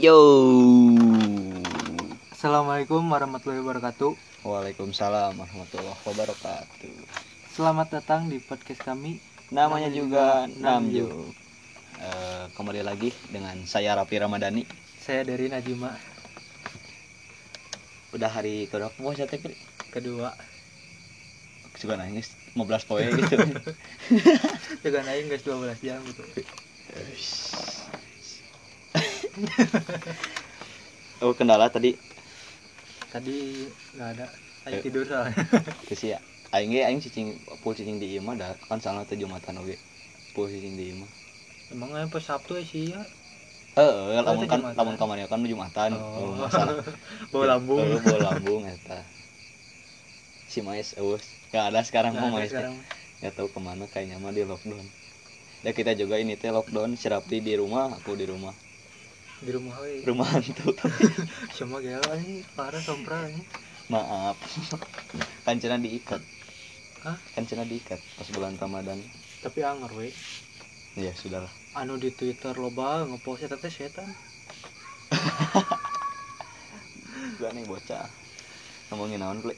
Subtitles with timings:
[0.00, 0.16] Yo.
[2.32, 4.16] Assalamualaikum warahmatullahi wabarakatuh.
[4.48, 7.04] Waalaikumsalam warahmatullahi wabarakatuh.
[7.52, 9.20] Selamat datang di podcast kami.
[9.52, 11.04] Namanya juga Namju.
[11.04, 11.06] Namju.
[12.00, 14.64] Eh, kembali lagi dengan saya Rapi Ramadhani.
[15.04, 15.92] Saya dari Najima
[18.16, 19.52] Udah hari kedua puasa teh Pri?
[19.92, 20.32] kedua.
[21.76, 23.36] juga nangis 15 poin gitu.
[24.80, 26.24] Juga naik guys 12 jam gitu.
[31.24, 31.96] oh kendala tadi
[33.10, 33.66] Tadi
[33.98, 34.26] nggak ada.
[34.70, 34.82] Ayo Eh.
[34.86, 35.34] tidur soalnya.
[35.90, 36.22] ke sih ya.
[36.54, 39.74] Aing ge aing cicing full cicing di ieu mah da kan salah teh Jumatan oge.
[40.34, 41.10] Full cicing di ieu mah.
[41.74, 43.02] Emang yang pas Sabtu ya sih ya.
[43.78, 45.90] Heeh, lamun itu kan lamun kamarnya kan Jumatan.
[45.98, 46.30] Oh.
[46.30, 46.78] Oh, masalah.
[47.34, 47.82] Bawa lambung.
[47.82, 49.02] Heeh, bawa lambung eta.
[50.46, 51.18] Si Mais eueuh.
[51.50, 52.78] Gak ada sekarang Nggak mah ada Mais.
[53.22, 54.86] Nggak tahu ke mana kayaknya mah di lockdown.
[55.66, 57.10] Dan kita juga ini teh lockdown, si
[57.42, 58.54] di rumah, aku di rumah.
[59.40, 60.04] Di rumah we.
[60.04, 60.76] Rumah hantu.
[61.56, 63.40] Cuma gila ini parah sompral ini.
[63.88, 64.36] Maaf.
[65.48, 66.20] kan cenah diikat.
[67.00, 67.16] Hah?
[67.32, 69.00] Kan cenah diikat pas bulan Ramadan.
[69.40, 70.12] Tapi anger we.
[71.00, 71.48] Ya sudahlah.
[71.72, 74.12] Anu di Twitter loba ngepost eta teh setan.
[77.40, 78.04] Gak nih bocah.
[78.92, 79.56] Ngomongin naon, Pli?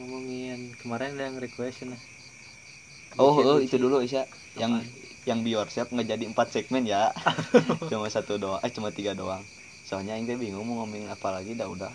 [0.00, 2.00] Ngomongin kemarin ada yang request nah.
[3.20, 4.24] Oh, oh itu dulu Isya.
[4.56, 5.01] Yang Apaan?
[5.22, 7.14] Yang be yourself nggak jadi empat segmen ya.
[7.90, 9.42] cuma satu doang, eh cuma tiga doang.
[9.86, 11.90] Soalnya teh bingung mau ngomongin apa lagi, dah udah.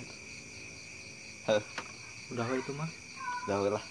[1.47, 1.63] Heh,
[2.31, 2.89] Udah itu mah.
[3.47, 3.83] dah lah.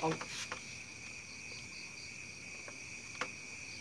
[0.00, 0.14] Oh.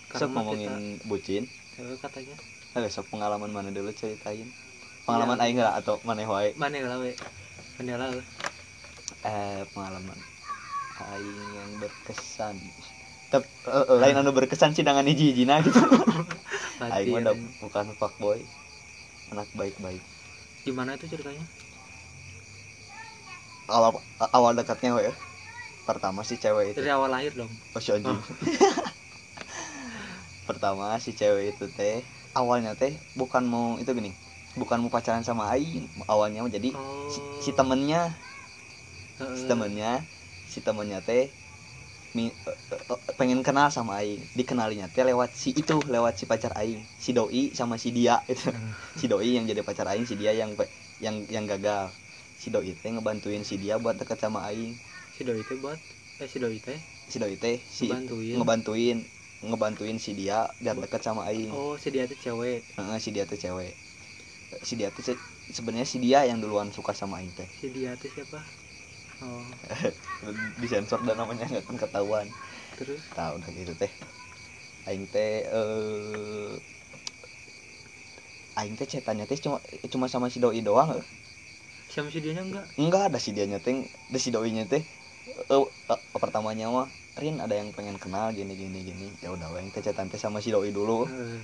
[0.10, 1.45] Sok ngomongin bucin.
[1.78, 2.36] kita, eh, katanya
[2.76, 4.45] Eh, sok pengalaman mana dulu ceritain.
[5.06, 5.44] Pengalaman Ya.
[5.50, 6.54] aing lah atau mana wae?
[6.58, 7.14] mana lah we
[7.78, 8.10] mana lah.
[9.26, 10.17] Eh, pengalaman
[11.14, 12.58] aing yang berkesan.
[13.30, 15.77] Tep, eh, eh, lain anu berkesan sih dengan hiji-hijina gitu.
[16.81, 18.41] aing mah bukan fuckboy.
[19.30, 20.02] Anak baik-baik.
[20.66, 21.45] gimana itu ceritanya
[23.69, 24.02] Awal
[24.33, 25.13] awal dekatnya we.
[25.86, 26.81] Pertama si cewek itu.
[26.81, 28.17] dari awal lahir dong Oh, si anjing.
[30.49, 32.02] Pertama si cewek itu teh
[32.33, 34.09] awalnya teh bukan mau itu gini,
[34.58, 38.17] bukan mau pacaran sama aing awalnya jadi oh si, si temennya
[39.21, 39.37] Heeh.
[39.37, 40.02] si temennya
[40.49, 41.39] si temennya teh eh, eh,
[43.20, 44.25] pengen kenal sama aing.
[44.33, 46.81] Dikenalinya teh lewat si itu lewat si pacar aing.
[46.97, 48.49] Si doi sama si dia itu
[48.99, 50.55] si doi yang jadi pacar aing si dia yang
[50.99, 51.93] yang yang gagal.
[52.39, 54.80] Si doi teh ngebantuin si dia buat deket sama aing.
[55.15, 55.80] Si doi teh buat?
[56.19, 56.80] Eh si doi teh?
[57.09, 58.36] Si doi teh si Ngebantuin.
[58.37, 58.98] ngebantuin
[59.39, 61.52] ngebantuin si dia biar deket sama aing.
[61.55, 62.61] Oh si dia teh cewek?
[62.75, 63.73] Heeh, si dia tuh cewek.
[64.65, 67.48] Si dia se- sebenarnya si dia yang duluan suka sama aing teh.
[67.59, 68.43] Si dia teh siapa
[69.23, 69.43] oh.
[70.61, 72.27] Disensor dan namanya nggak akan ketahuan.
[72.80, 73.02] Terus?
[73.15, 73.91] Tahu udah gitu teh.
[74.87, 76.52] Aing teh eh
[78.59, 81.05] aing teh cetannya teh cuma cuma sama si doi doang eh.
[81.87, 84.83] sama si dianya enggak enggak ada si dianya teh ada si doinya teh.
[85.30, 86.87] Eh, eh, pertamanya mah
[87.19, 89.07] Rin ada yang pengen kenal gini gini gini.
[89.19, 91.07] Ya udah aing teh cetan teh sama si doi dulu.
[91.07, 91.39] Heeh.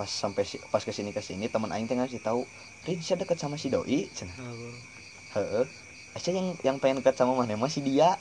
[0.00, 2.48] pas sampai si, pas ke sini ke sini teman aing teh ngasih tahu
[2.88, 4.08] Rin saya deket sama si doi?
[4.40, 4.72] Oh.
[5.36, 5.68] heeh
[6.10, 8.18] Aja yang yang pengen deket sama mana mah si dia.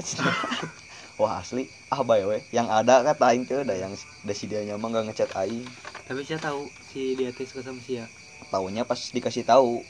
[1.19, 1.66] Wah asli.
[1.89, 3.94] Ah bae we yang ada kata aing teh da yang
[4.27, 5.66] da si dia mah nggak ngechat aing.
[6.07, 8.05] Tapi saya tahu si dia teh suka sama si ya?
[8.53, 9.81] Taunya pas dikasih tahu.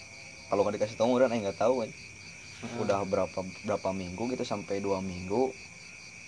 [0.50, 1.88] Kalau nggak dikasih tahu udah aing nggak tahu we.
[2.60, 2.76] Heeh.
[2.84, 5.56] udah berapa berapa minggu gitu sampai dua minggu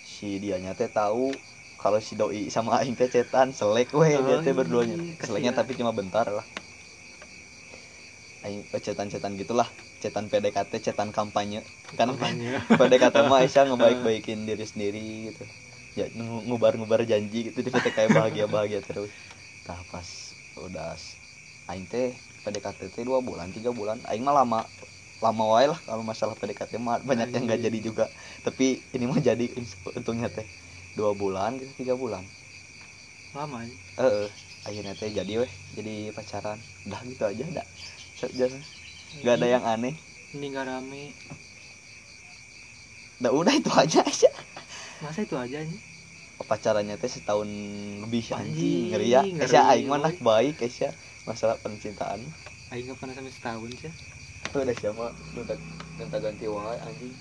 [0.00, 1.36] si dianya teh tahu
[1.82, 4.96] kalau si doi sama aing teh cetan selek weh Oh, dia teh iya, berduanya.
[5.20, 5.56] seleknya kasihan.
[5.60, 6.46] tapi cuma bentar lah
[8.44, 9.68] aing eh, cetan cetan gitulah
[10.02, 11.60] cetan PDKT cetan kampanye.
[11.98, 12.58] Kan Kampanye.
[12.78, 15.44] PDKT mah Aisyah ngebaik-baikin diri sendiri gitu.
[15.98, 19.10] Ya ngu- ngubar-ngubar janji gitu di kayak bahagia bahagia terus.
[19.68, 20.08] Nah pas
[20.56, 20.96] udah
[21.70, 22.08] aing teh
[22.42, 23.98] PDKT teh dua bulan tiga bulan.
[24.10, 24.60] Aing mah lama
[25.22, 26.98] lama wae lah kalau masalah PDKT mah.
[27.02, 28.04] Banyak yang nggak jadi juga.
[28.46, 29.46] Tapi ini mah jadi
[29.98, 30.46] untungnya teh.
[30.98, 32.24] Dua bulan gitu tiga bulan.
[33.34, 33.76] Lama ya.
[34.00, 34.28] eh
[34.68, 36.58] akhirnya teh jadi weh jadi pacaran.
[36.86, 37.66] Udah gitu aja dah
[38.30, 38.62] jangan
[39.22, 39.94] nggak ada yang aneh.
[40.32, 41.02] Ini nggak rame.
[43.22, 44.34] Udah udah itu aja Aisyah
[45.02, 45.78] masa itu aja nih
[46.42, 47.46] pacarannya teh setahun
[48.02, 50.90] lebih Anjing, anjing ngeri ya Aisyah aing mah anak baik Aisyah
[51.22, 52.18] masalah percintaan.
[52.74, 53.92] Aing nggak pernah sampai setahun sih
[54.52, 55.06] tuh udah siapa?
[55.38, 55.56] Udah
[55.98, 57.14] ganti ganti wae anjing.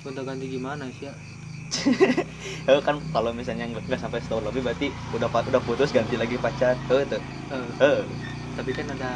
[0.00, 1.14] Gonta ganti gimana sih ya
[2.70, 6.76] eh kan kalau misalnya nggak sampai setahun lebih berarti udah udah putus ganti lagi pacar.
[6.88, 7.22] Eh tuh.
[7.52, 9.12] Eh, eh tapi kan ada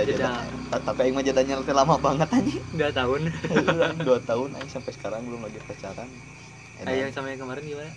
[0.00, 0.04] jeda.
[0.16, 0.32] jeda.
[0.72, 2.64] Ta- tapi aing mah jedanya lama banget anjing.
[2.72, 3.20] Dua tahun.
[4.06, 6.08] Dua tahun aing sampai sekarang belum lagi pacaran.
[6.80, 6.88] Edan.
[6.88, 7.92] Aing yang sama yang kemarin gimana?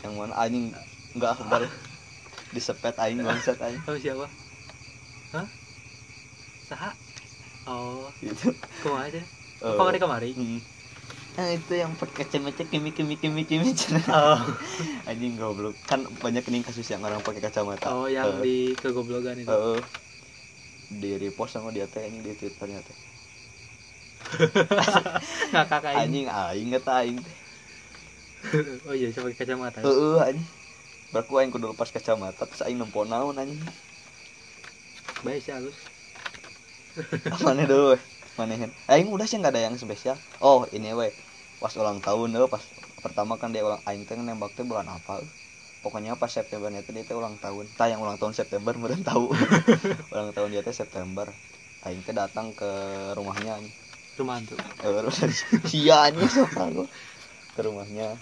[0.00, 0.32] Yang mana?
[0.38, 0.64] Anjing
[1.14, 1.60] enggak enggak
[2.54, 4.26] disepet aing bangsat aing tahu siapa?
[6.70, 6.90] Saha?
[7.66, 8.06] Oh.
[8.22, 9.22] Gitu kumaha aja?
[9.60, 10.79] Eh, kamari kamari hmm.
[11.38, 13.70] Nah itu yang pakai kacamata kimi kimi kimi kimi
[14.12, 14.38] oh.
[15.06, 15.74] Anjing goblok.
[15.86, 17.88] Kan banyak nih kasus yang orang pakai kacamata.
[17.94, 19.50] Oh yang Eh, di kegoblogan itu.
[19.50, 19.80] Eh,
[20.90, 22.96] di repost sama dia teh anjing di twitternya teh
[25.54, 25.98] aing.
[25.98, 27.18] Anjing aing kata aing.
[27.22, 29.78] Teh oh iya pakai kacamata.
[29.86, 30.46] Heeh anjing.
[31.14, 33.62] Berku aing kudu lepas kacamata terus aing nempo naon anjing.
[35.24, 35.76] Baik sih halus
[37.44, 38.02] mana dulu weh
[38.38, 40.16] manehin aing udah sih nggak ada yang spesial.
[40.42, 41.12] Oh ini weh
[41.60, 42.64] pas ulang tahun eh pas
[43.04, 45.30] pertama kan dia ulang aing teh nembak teh bulan apa eh.
[45.84, 47.66] pokoknya pas September itu dia teh ulang tahun.
[47.78, 49.32] Tayang ulang tahun September meren tahu.
[50.12, 51.26] Ulang tahun dia teh September.
[51.86, 52.70] Aing teh datang ke
[53.16, 53.60] rumahnya
[54.18, 54.58] rumah tuh
[55.64, 56.86] sia anjing siapa gua.
[57.56, 58.20] Ke rumahnya.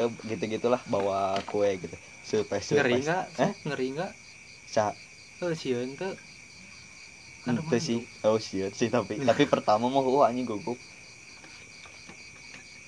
[0.00, 1.96] Eh, gitu gitulah bawa kue gitu.
[2.24, 3.06] Surprise ngeri surprise.
[3.06, 3.24] nggak?
[3.44, 4.12] Eh ngeri nggak?
[4.64, 4.94] Sa
[5.98, 6.14] tuh
[7.58, 7.98] Rumah sih.
[8.26, 10.78] Oh sih sih tapi tapi pertama mah oh anjing gugup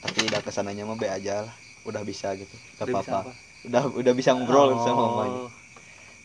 [0.02, 1.54] tapi udah ke sananya mah be aja lah.
[1.86, 2.54] Udah bisa gitu.
[2.78, 3.38] Gak apa-apa.
[3.62, 5.50] udah udah bisa ngobrol sama mamanya Oh,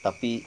[0.01, 0.42] tapi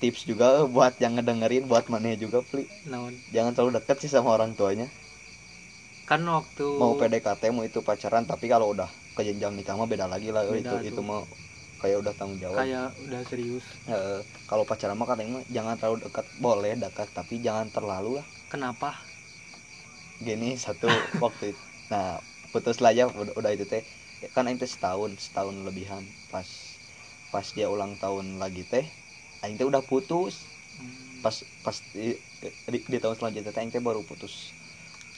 [0.00, 2.64] tips juga eh, buat yang ngedengerin buat mana juga pli.
[2.88, 3.14] Naon?
[3.34, 4.88] Jangan terlalu dekat sih sama orang tuanya.
[6.08, 10.06] Kan waktu mau PDKT mau itu pacaran tapi kalau udah ke jenjang nikah mah beda
[10.08, 10.42] lagi lah.
[10.48, 10.96] Beda itu tuh.
[10.96, 11.20] itu mah
[11.78, 12.58] kayak udah tanggung jawab.
[12.62, 13.64] Kayak udah serius.
[13.86, 14.20] Eh,
[14.50, 16.26] kalau pacaran mah katanya jangan terlalu dekat.
[16.42, 18.26] Boleh dekat tapi jangan terlalu lah.
[18.50, 18.98] Kenapa?
[20.18, 20.90] Gini satu
[21.22, 22.20] waktu itu nah
[22.52, 23.80] putus lah ya udah, udah itu teh.
[24.34, 26.02] Kan aing teh setahun setahun lebihan.
[26.28, 26.46] Pas
[27.30, 28.84] pas dia ulang tahun lagi teh
[29.46, 30.42] aing teh udah putus.
[30.76, 32.18] Hmm, pas pas di,
[32.68, 34.50] di, di tahun selanjutnya teh aing teh baru putus.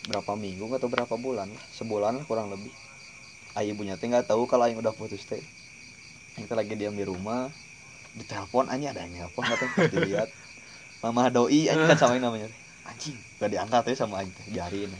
[0.06, 2.73] Berapa minggu atau berapa bulan lah sebulan lah kurang lebih.
[3.56, 5.43] Ayah ibunya teh nggak tahu kalau aing udah putus teh
[6.37, 7.50] aing teh lagi diam di rumah
[8.11, 10.29] di telepon anjing ada yang telepon nggak tahu pas dilihat
[11.03, 12.61] mama doi anjing kan sama namanya teh
[12.91, 14.91] anjing gak diangkat teh sama aing teh biarin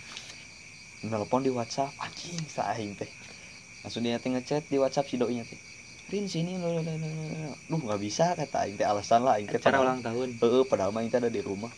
[1.03, 3.11] nelpon di WhatsApp anjing sa aing teh
[3.83, 5.59] langsung dia teh ngechat di WhatsApp si doi nya teh
[6.11, 9.39] Rin sini lo lo lo lo lo." duh nggak bisa kata aing teh alasan lah
[9.39, 11.71] aing teh acara padahal- ulang tahun Heeh, padahal mah kita ada di rumah.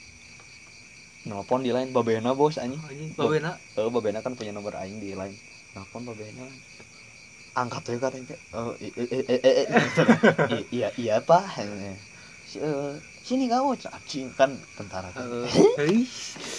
[1.22, 2.80] Nelpon di lain babena bos anjing.
[2.82, 5.36] anjing babena Heeh, babena kan punya nomor aing di lain.
[5.76, 6.48] Nelpon babena.
[7.52, 8.38] Angkat tuh teh.
[8.56, 8.72] Oh,
[10.72, 11.16] iya iya
[12.56, 15.28] eh, Sini kamu anjing kan tentara kan.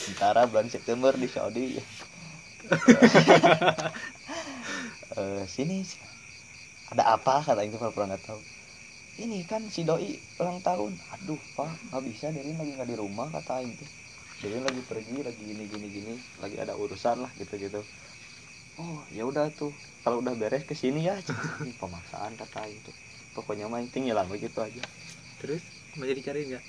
[0.06, 1.66] Tentara bulan September di Saudi.
[5.18, 5.84] Eh, sini
[6.92, 8.42] ada apa kata itu pura nggak tahu
[9.24, 10.12] ini kan si doi
[10.42, 13.90] ulang tahun aduh pak nggak bisa Derin lagi nggak di rumah kata tuh
[14.42, 17.82] Derin lagi pergi lagi gini gini gini lagi ada urusan lah gitu gitu
[18.82, 19.74] oh ya udah tuh.
[20.04, 21.16] Kalau udah beres ke sini ya
[21.64, 22.96] ini pemaksaan kata tuh
[23.36, 24.84] pokoknya mah intinya lah begitu aja.
[25.40, 25.62] Terus
[26.00, 26.64] masih dicari nggak?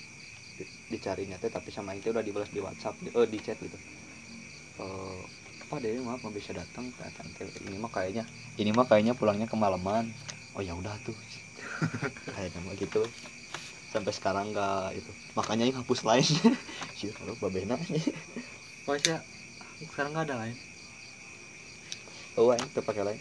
[0.59, 3.79] Di- dicarinya teh tapi sama itu udah dibalas di WhatsApp di, eh, di chat gitu.
[4.81, 5.21] Eh,
[5.65, 6.87] apa deh maaf nggak bisa datang.
[7.67, 8.25] Ini mah kayaknya
[8.61, 10.05] ini mah kayaknya pulangnya kemalaman.
[10.55, 11.17] Oh ya udah tuh.
[12.35, 13.03] Kayaknya mah gitu.
[13.93, 15.13] Sampai sekarang nggak itu.
[15.39, 16.27] Makanya yang hapus lain.
[16.99, 17.77] Sih kalau babena
[18.85, 19.25] pokoknya
[19.91, 20.57] sekarang nggak ada lain
[22.39, 23.21] oh yang tuh pakai lain.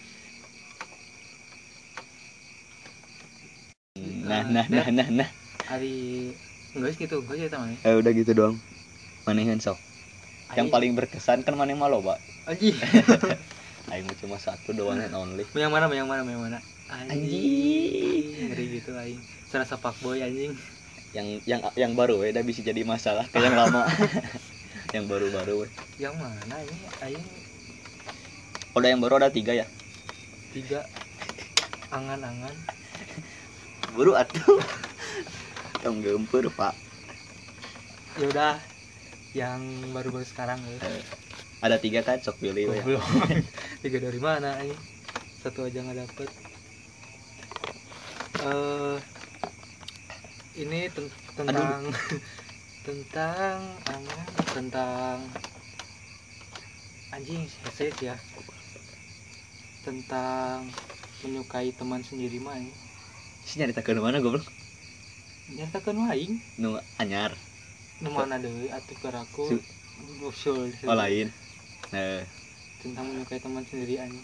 [4.23, 5.29] Nah nah nah nah nah
[5.69, 5.93] hari
[6.73, 7.21] enggak sih gitu.
[7.21, 8.55] Enggak sih teman eh udah gitu doang.
[9.27, 9.77] Manehan sok
[10.53, 12.17] yang paling berkesan kan mana malo pak.
[12.45, 12.77] Anjing.
[13.91, 15.45] Aing mah cuma satu doang and only.
[15.53, 16.59] Yang mana yang mana yang mana?
[16.89, 18.49] Anjing.
[18.49, 19.19] ngeri gitu aing.
[19.49, 20.53] Serasa fuckboy anjing.
[21.13, 23.85] Yang yang yang baru ya udah bisa jadi masalah ke yang lama.
[24.93, 25.67] Yang baru-baru we.
[25.97, 26.77] yang mana ini?
[27.01, 27.25] Aing
[28.73, 29.65] udah yang baru ada tiga ya?
[30.49, 30.81] Tiga.
[31.93, 32.55] Angan-angan.
[33.93, 34.57] Baru atuh.
[35.85, 36.73] Yang gempur pak.
[38.17, 38.55] Ya udah.
[39.33, 39.61] Yang
[39.93, 40.77] baru-baru sekarang ya.
[41.61, 42.77] Ada tiga kan sok pilih we.
[42.81, 43.01] belum.
[43.83, 44.75] Tiga dari mana ini?
[45.41, 46.29] Satu aja nggak dapet.
[48.43, 48.97] Eh
[50.53, 51.81] ini ten- tentang
[52.85, 53.57] tentang
[53.89, 55.17] angan tentang
[57.09, 58.15] anjing saya ya
[59.83, 60.71] tentang
[61.21, 62.71] menyukai teman sendiri mah ini
[63.43, 64.47] si nyarita ke mana goblok?
[65.51, 67.35] Nyatakan lain nu anyar.
[67.99, 69.59] Nu mana deui atuh keur aku.
[69.59, 69.67] Su-
[70.23, 71.27] usul oh lain.
[71.91, 72.23] Nah.
[72.79, 74.23] Tentang menyukai teman sendiri anjing.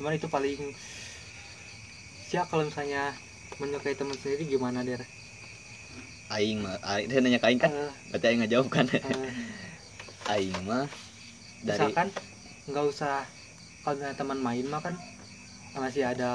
[0.00, 0.60] Cuman itu paling
[2.26, 3.12] siap kalau misalnya
[3.60, 5.04] menyukai teman sendiri gimana der?
[6.32, 7.70] Aing mah aing dia nanya ke aing kan?
[7.70, 8.86] Eh, berarti aing ngajawab kan?
[8.90, 9.04] Eh,
[10.34, 10.88] aing mah
[11.62, 12.08] dari misalkan
[12.66, 13.22] nggak usah
[13.86, 14.94] kalau misalnya teman main mah kan
[15.78, 16.26] masih ada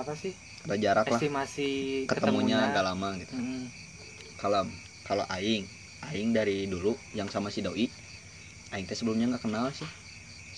[0.00, 0.32] apa sih?
[0.66, 1.22] Ada jarak lah.
[1.22, 1.62] Estimasi
[2.08, 3.34] ketemunya agak lama gitu.
[3.34, 3.70] Mm,
[4.40, 4.62] kalau
[5.06, 5.64] kalau aing
[6.08, 7.86] aing dari dulu yang sama si doi
[8.74, 9.90] aing teh sebelumnya nggak kenal sih.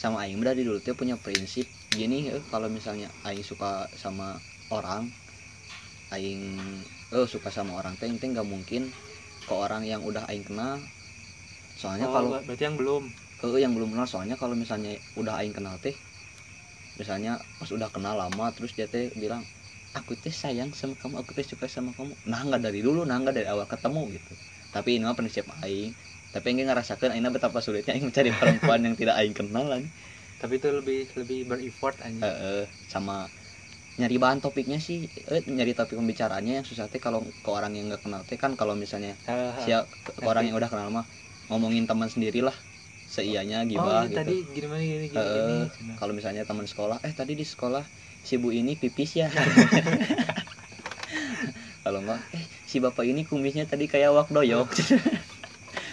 [0.02, 1.66] Sama aing dari dulu teh punya prinsip
[1.99, 4.42] gini eh, kalau misalnya aing suka sama
[4.73, 5.04] orang
[6.14, 6.42] aing
[7.16, 8.82] eh suka sama orang teh teh nggak mungkin
[9.47, 10.78] ke orang yang udah aing kenal.
[11.80, 13.02] Soalnya Oh, kalau ber- berarti yang belum
[13.44, 15.97] eh yang belum kenal soalnya kalau misalnya udah aing kenal teh
[17.00, 19.42] misalnya pas udah kenal lama terus dia teh bilang
[19.99, 22.12] aku teh sayang sama kamu aku teh suka sama kamu.
[22.30, 24.32] Nah nggak dari dulu nah nggak dari awal ketemu gitu.
[24.75, 25.90] Tapi ini mah prinsip aing.
[26.32, 29.80] Tapi aing ngerasakan aing betapa sulitnya aing mencari perempuan yang tidak aing kenal lah
[30.40, 32.61] tapi itu lebih lebih bereffort Eh, aja eh,
[32.92, 33.12] sama
[34.00, 34.99] nyari bahan topiknya sih.
[35.32, 38.52] Eh, nyari topik pembicaraannya yang susah teh kalau ke orang yang nggak kenal teh kan
[38.61, 39.11] kalau misalnya
[39.62, 41.06] siap ke orang yang udah kenal mah
[41.50, 42.56] ngomongin teman sendiri lah
[43.10, 44.18] seianya oh gibah ini gitu.
[44.22, 45.26] tadi gimana gini gini,
[45.74, 45.94] gini.
[45.98, 47.82] kalau misalnya teman sekolah eh tadi di sekolah
[48.22, 49.28] si bu ini pipis ya.
[51.80, 54.70] Kalau enggak eh si bapak ini kumisnya tadi kayak wak doyok.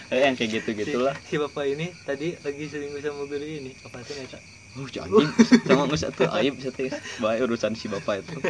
[0.07, 3.75] Eh, yang kayak gitu gitulah si, si bapak ini tadi lagi selingkuh sama guru ini.
[3.83, 4.39] Apa sih Neta?
[4.77, 5.31] oh anjing
[5.67, 6.87] sama nggak satu aib satu
[7.19, 8.39] baik urusan si bapak itu.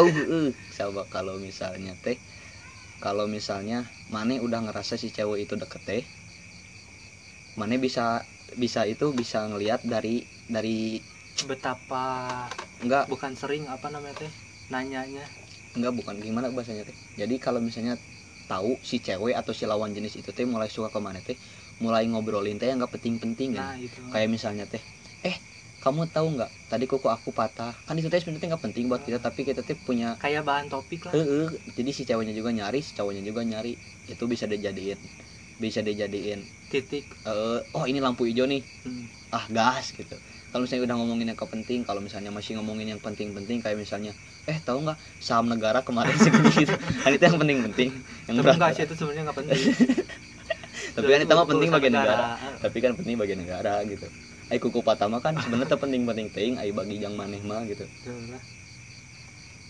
[0.00, 2.16] Oh eh sahabat kalau misalnya teh
[2.96, 6.02] kalau misalnya Mane udah ngerasa si cewek itu deket teh
[7.58, 8.24] Mane bisa
[8.56, 11.00] bisa itu bisa ngelihat dari dari
[11.48, 12.04] betapa
[12.82, 14.32] enggak bukan sering apa namanya teh
[14.72, 15.24] nanyanya.
[15.76, 16.96] Enggak bukan gimana bahasanya teh.
[17.16, 17.96] Jadi kalau misalnya
[18.48, 21.36] tahu si cewek atau si lawan jenis itu teh mulai suka ke mana teh
[21.80, 24.00] mulai ngobrolin teh yang nggak penting-penting nah kan itu.
[24.12, 24.82] Kayak misalnya teh
[25.24, 25.36] eh
[25.82, 26.50] kamu tahu nggak?
[26.72, 27.72] Tadi kuku aku patah.
[27.86, 31.08] Kan itu teh sebenarnya nggak penting buat kita tapi kita teh punya kayak bahan topik
[31.08, 31.12] lah.
[31.16, 33.72] Heeh, jadi si ceweknya juga nyari si cowoknya juga nyari.
[34.08, 34.98] Itu bisa dijadiin
[35.64, 36.40] bisa dijadiin
[36.70, 37.04] titik.
[37.28, 38.62] Eh oh ini lampu hijau nih.
[38.86, 39.06] Hmm.
[39.32, 40.16] ah gas gitu.
[40.52, 44.12] Kalau misalnya udah ngomongin yang kepenting kalau misalnya masih ngomongin yang penting-penting kayak misalnya
[44.44, 46.74] eh tahu nggak saham negara kemarin segini gitu.
[47.02, 47.88] Kan itu yang penting-penting
[48.28, 49.60] yang berat enggak sih itu sebenarnya nggak penting.
[50.96, 52.24] Tapi kan itu mah penting bagi negara.
[52.36, 54.06] Ah, tapi kan penting bagi negara gitu.
[54.52, 57.88] Ai kuku patah mah kan sebenarnya teh penting-penting ting ai bagi yang maneh mah gitu.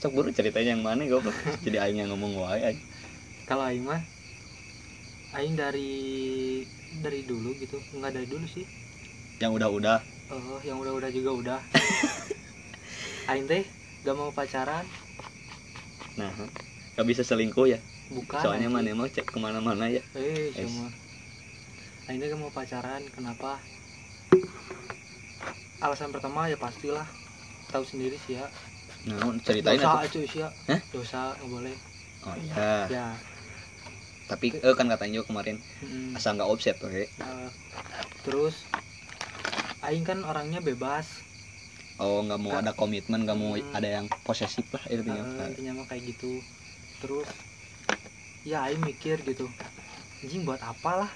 [0.02, 1.36] Sok buru ceritanya yang maneh goblok.
[1.62, 2.74] Jadi aing yang ngomong wae
[3.48, 4.02] kalau aing mah
[5.32, 5.92] aing dari
[7.00, 7.80] dari dulu gitu.
[7.96, 8.64] Nggak dari dulu sih.
[9.40, 9.98] Yang udah-udah.
[10.32, 11.60] Oh yang udah-udah juga udah.
[13.32, 13.64] Aing teh
[14.04, 14.84] gak mau pacaran.
[16.20, 16.30] Nah
[16.98, 17.80] gak bisa selingkuh ya?
[18.12, 20.04] Bukan soalnya maneh mau cek ke mana-mana ya.
[20.12, 20.92] Eh cuma.
[22.06, 23.56] Aing teh gak mau pacaran kenapa?
[25.80, 27.08] Alasan pertama ya pastilah.
[27.72, 28.46] Tahu sendiri sih ya.
[29.08, 30.48] Nah ceritain dosa cuy sih ya.
[30.68, 30.80] Hah?
[30.92, 31.76] dosa nggak boleh.
[32.28, 32.86] Oh iya.
[32.86, 33.06] Ya
[34.32, 37.48] tapi eh kan katanya juga kemarin mm, asal nggak offset oke eh,
[38.24, 38.54] terus
[39.86, 41.06] aing kan orangnya bebas.
[42.02, 42.62] Oh nggak mau Nggak.
[42.64, 43.76] ada komitmen nggak mau Hmm.
[43.78, 45.22] ada yang posesif lah intinya.
[45.26, 46.30] Eh, intinya mah kayak gitu.
[47.02, 47.28] Terus
[48.50, 49.46] ya aing mikir gitu
[50.22, 51.10] anjing buat apa lah?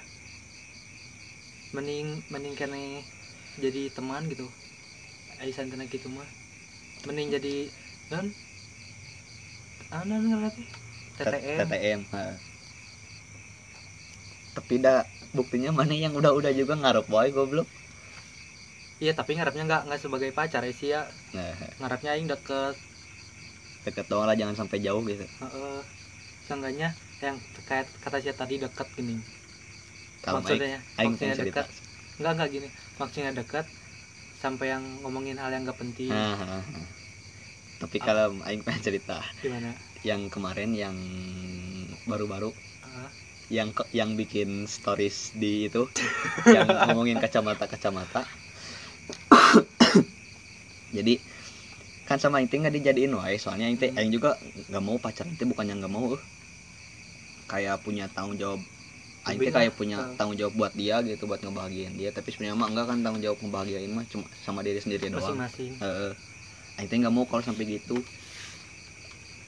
[1.75, 3.03] Mending mending kene
[3.63, 4.47] jadi teman gitu.
[5.41, 6.27] Aing santana gitu mah.
[7.07, 7.55] Mending jadi
[8.11, 8.27] non
[9.97, 10.63] anu ngerti?
[11.17, 12.01] TTM TTM.
[14.57, 15.05] Tapi dah
[15.37, 17.69] buktinya mana yang udah-udah juga ngarep boy goblok.
[18.97, 21.05] Iya tapi ngarepnya nggak nggak sebagai pacar ya sih ya
[21.37, 21.53] nah.
[21.77, 22.73] Ngarepnya aing deket.
[23.85, 25.21] Deket doang lah jangan sampai jauh gitu.
[25.21, 25.79] Heeh.
[26.47, 27.35] seenggaknya yang
[27.67, 29.19] kayak kata saya tadi deket gini.
[30.25, 31.61] Kalau aing maksudnya aing maksudnya pengen cerita.
[31.61, 31.67] dekat
[32.17, 32.67] enggak enggak gini.
[32.97, 33.65] Maksudnya dekat
[34.41, 36.09] sampai yang ngomongin hal yang nggak penting.
[36.09, 36.59] Ha, ha, ha.
[37.77, 39.69] tapi kalau aing pengen cerita gimana?
[40.01, 40.97] yang kemarin yang
[42.09, 42.76] baru-baru Ah,
[43.47, 45.87] yang ke- yang bikin stories di itu
[46.51, 48.21] yang ngomongin kacamata kacamata
[50.91, 51.19] jadi
[52.07, 53.99] kan sama teh nggak dijadiin wae soalnya Aing teh Hmm.
[53.99, 54.39] Aing juga
[54.71, 56.15] nggak mau pacaran teh bukannya nggak mau
[57.47, 58.59] kayak punya tanggung jawab
[59.27, 59.55] Aing teh Lebih lah.
[59.63, 60.15] kayak punya Ah.
[60.19, 63.37] tanggung jawab buat dia gitu buat ngebahagiain dia tapi sebenarnya mah enggak kan tanggung jawab
[63.43, 65.71] ngebahagiain mah cuma sama diri sendiri doang masing-masing.
[66.79, 67.99] Aing teh nggak mau kalau sampai gitu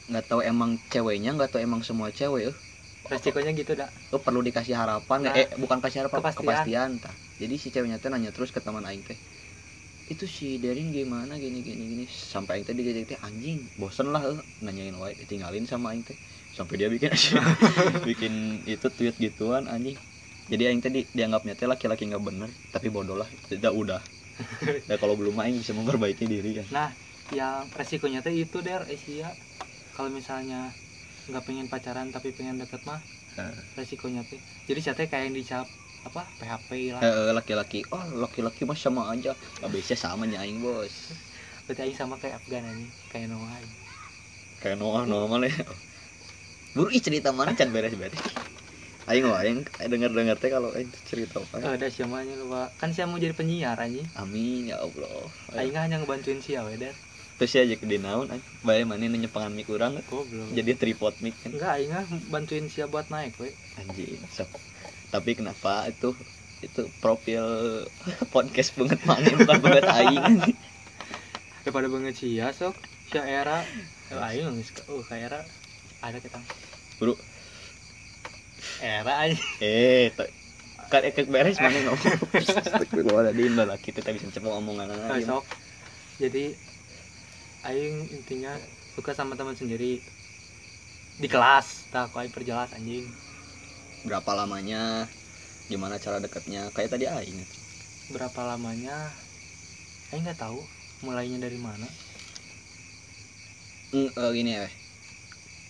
[0.09, 2.57] nggak tahu emang ceweknya nggak tahu emang semua cewek eh.
[3.11, 5.19] Resikonya gitu dak Oh, perlu dikasih harapan?
[5.21, 6.41] Nah, eh bukan kasih harapan kepastian.
[6.41, 7.15] kepastian, tah.
[7.41, 9.19] jadi si ceweknya teh nanya terus ke teman aing teh
[10.09, 14.21] itu si Derin gimana gini gini gini sampai aing teh dijajak teh anjing bosen lah
[14.25, 14.39] eh.
[14.65, 16.17] nanyain wae ditinggalin sama aing teh
[16.49, 17.13] sampai dia bikin
[18.07, 18.33] bikin
[18.65, 19.97] itu tweet gituan anjing
[20.49, 24.01] jadi aing teh di- dianggapnya teh laki-laki nggak bener tapi bodoh lah tidak udah
[24.89, 26.89] ya kalau belum aing bisa memperbaiki diri kan nah
[27.29, 29.37] yang resikonya tuh itu der Asia
[29.95, 30.73] kalau misalnya
[31.29, 32.99] nggak pengen pacaran tapi pengen deket mah
[33.37, 33.53] Heeh.
[33.77, 35.67] resikonya tuh jadi saya teh kayak yang dicap
[35.99, 37.03] apa PHP lah.
[37.03, 39.35] Eh, laki-laki oh laki-laki mah sama aja.
[39.67, 41.11] Bisa sama nya aing bos.
[41.67, 43.73] Berarti aing sama kayak Afgan ini kayak Noah aing.
[44.63, 45.59] kayak Noah Noah malah ya.
[46.71, 47.51] buru ih cerita mana?
[47.51, 48.15] Can beres beres.
[49.11, 53.11] Aing mah aing denger denger teh kalau aing cerita apa ada siamanya lupa kan siapa
[53.11, 54.07] mau jadi penyiar anjing?
[54.15, 55.27] Amin ya allah.
[55.59, 56.95] Aing hanya ngebantuin si Awe dan
[57.39, 59.95] terus ya aja ke naon aing bae mana nanya pengan mic urang.
[60.11, 60.51] Goblok.
[60.51, 61.55] Jadi tripod mic kan.
[61.55, 64.51] Enggak aing mah bantuin si buat naik we anjing sok.
[65.07, 66.11] Tapi kenapa itu
[66.59, 67.47] itu profil
[68.35, 70.57] podcast banget mana bukan banget aing anjing.
[71.63, 72.75] daripada banget si ya sok.
[73.07, 73.63] Si era.
[74.11, 75.39] Eh, aing nggak suka oh kayak era.
[76.03, 76.43] Ada kita.
[76.99, 77.15] Bro.
[78.83, 80.11] Era aja eh
[80.91, 82.19] kan ekek beres mana ngomong.
[82.35, 83.55] Astagfirullahaladzim.
[83.55, 85.47] Lah kita tak bisa cepet omongan Nah, sok.
[86.19, 86.51] Jadi
[87.67, 88.55] aing intinya
[88.95, 89.99] suka sama teman sendiri.
[91.19, 93.03] Di kelas tak aing perjelas anjing.
[94.07, 95.09] Berapa lamanya?
[95.67, 97.39] Gimana cara dekatnya kayak tadi aing.
[98.15, 99.11] Berapa lamanya?
[100.15, 100.63] Aing nggak tahu
[101.03, 101.87] mulainya dari mana.
[103.89, 104.69] Hmm, eh, gini ya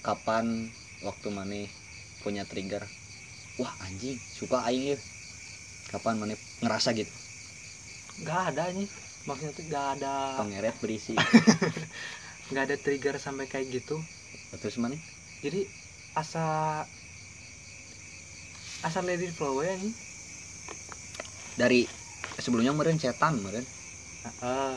[0.04, 0.68] kapan
[1.04, 1.68] waktu mana
[2.24, 2.84] punya trigger?
[3.60, 4.98] Wah anjing suka aing ya
[5.90, 7.12] kapan mana ngerasa gitu?
[8.22, 8.88] Nggak ada nih
[9.28, 11.16] maksudnya tuh nggak ada pengeret berisi.
[12.50, 14.02] Nggak ada trigger sampai kayak gitu.
[14.58, 14.98] Terus mana?
[15.46, 15.70] Jadi
[16.18, 16.82] asa
[18.80, 19.92] asa let it flow ya nih
[21.60, 21.84] dari
[22.40, 23.68] sebelumnya meren cetan meren
[24.20, 24.76] Eh,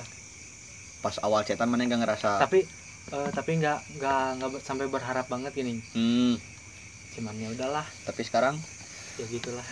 [1.03, 2.43] pas awal cetan mana nggak ngerasa?
[2.43, 2.67] Tapi
[3.11, 6.39] eh, tapi nggak nggak nggak sampai berharap banget gini hmm.
[7.13, 7.85] Cuman ya udahlah.
[8.07, 8.59] Tapi sekarang?
[9.21, 9.67] Ya gitulah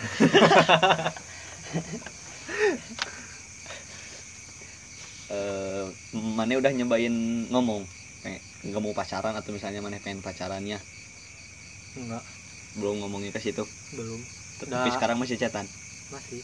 [5.30, 7.14] eh mana udah nyobain
[7.48, 7.86] ngomong
[8.26, 10.78] kayak nggak mau pacaran atau misalnya mana pengen pacarannya.
[11.96, 12.22] Enggak.
[12.78, 13.62] Belum ngomongin ke situ.
[13.94, 14.20] Belum.
[14.60, 15.64] Tapi sekarang masih cetan
[16.10, 16.42] masih.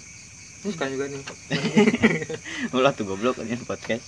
[0.62, 1.22] Ini suka juga nih.
[2.76, 4.06] Ulah tuh goblok ini podcast.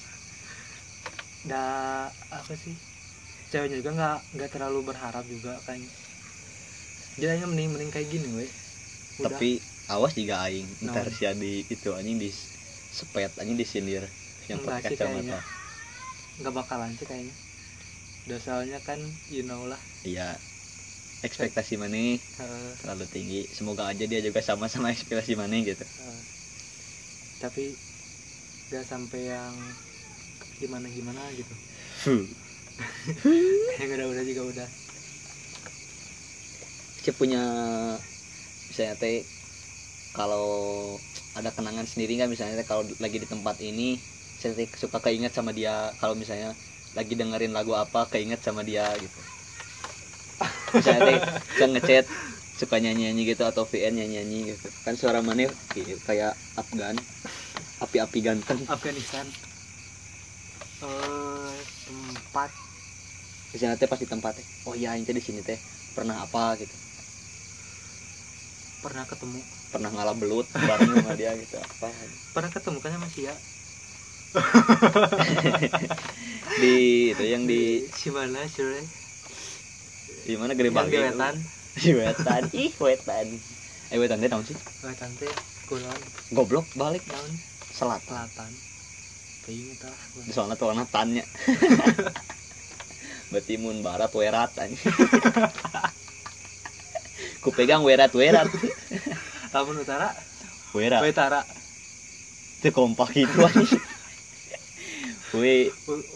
[1.44, 2.74] Dah apa sih?
[3.50, 5.78] Ceweknya juga nggak nggak terlalu berharap juga kan
[7.18, 8.46] jadi aja mending mending kayak gini we
[9.18, 9.34] Udah.
[9.34, 9.58] tapi
[9.90, 11.18] awas juga aing ntar Naon?
[11.18, 12.30] si di itu anjing di
[12.94, 14.06] sepet anjing disindir
[14.48, 15.36] yang Enggak pakai sih kayaknya.
[15.36, 15.56] kacamata
[16.38, 17.34] nggak bakalan sih kayaknya.
[18.28, 19.80] Udah soalnya kan you know lah.
[20.06, 20.38] Iya.
[21.18, 23.40] Ekspektasi mana eh, terlalu tinggi.
[23.50, 25.82] Semoga aja dia juga sama sama ekspektasi mana gitu.
[25.84, 26.20] Eh.
[27.38, 27.70] tapi
[28.68, 29.54] nggak sampai yang
[30.58, 31.54] gimana gimana gitu
[33.78, 34.68] yang udah udah juga udah.
[37.06, 37.42] Cep punya
[38.68, 39.22] misalnya teh
[40.18, 40.46] kalau
[41.38, 42.30] ada kenangan sendiri nggak?
[42.30, 43.98] Misalnya kalau lagi di tempat ini
[44.38, 46.54] saya suka keinget sama dia kalau misalnya
[46.94, 49.20] lagi dengerin lagu apa keinget sama dia gitu.
[50.78, 51.18] Misalnya teh
[51.58, 52.06] suka ngechat
[52.58, 54.68] suka nyanyi nyanyi gitu atau VN nyanyi nyanyi gitu.
[54.86, 55.50] Kan suara mana
[56.06, 56.94] kayak Afgan?
[57.82, 58.62] Api-api ganteng.
[58.70, 59.26] Afghanistan
[60.78, 62.50] eh tempat.
[63.50, 65.58] Misalnya teh pas di tempat teh oh iya ini di sini teh
[65.98, 66.54] pernah apa?
[66.62, 66.74] gitu.
[68.86, 69.42] Pernah ketemu.
[69.74, 71.90] Pernah ngalah belut bareng sama dia gitu apa?
[72.30, 73.34] Pernah ketemu kan sama si ya
[76.60, 76.76] di
[77.16, 78.84] itu yang di si mana sih Re?
[80.28, 81.34] di mana gede banget di wetan.
[81.78, 82.42] Di wetan.
[82.52, 83.26] Ih wetan.
[83.88, 84.52] Eh wetan teh naon sih?
[84.84, 85.32] Wetan teh
[85.64, 86.00] kulon.
[86.36, 87.00] Goblok balik.
[87.08, 87.32] Naon?
[87.72, 88.04] Selat.
[88.04, 88.52] Selatan.
[89.48, 89.96] Ting tah
[90.28, 91.24] di soalnya tuh warna tannya.
[93.32, 94.92] Berarti mun barat werat anjing.
[97.40, 98.52] ku pegang werat werat.
[99.56, 100.12] Lamun utara?
[100.76, 101.00] Werat.
[101.00, 101.40] Utara
[102.58, 103.78] itu kompak itu anjing
[105.36, 105.68] we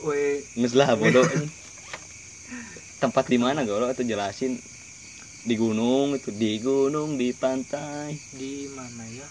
[0.05, 1.25] we nges lah bodoh.
[3.03, 4.57] Tempat di mana golo atau jelasin.
[5.43, 8.15] Di gunung itu di gunung di pantai.
[8.31, 9.27] Di mana ya?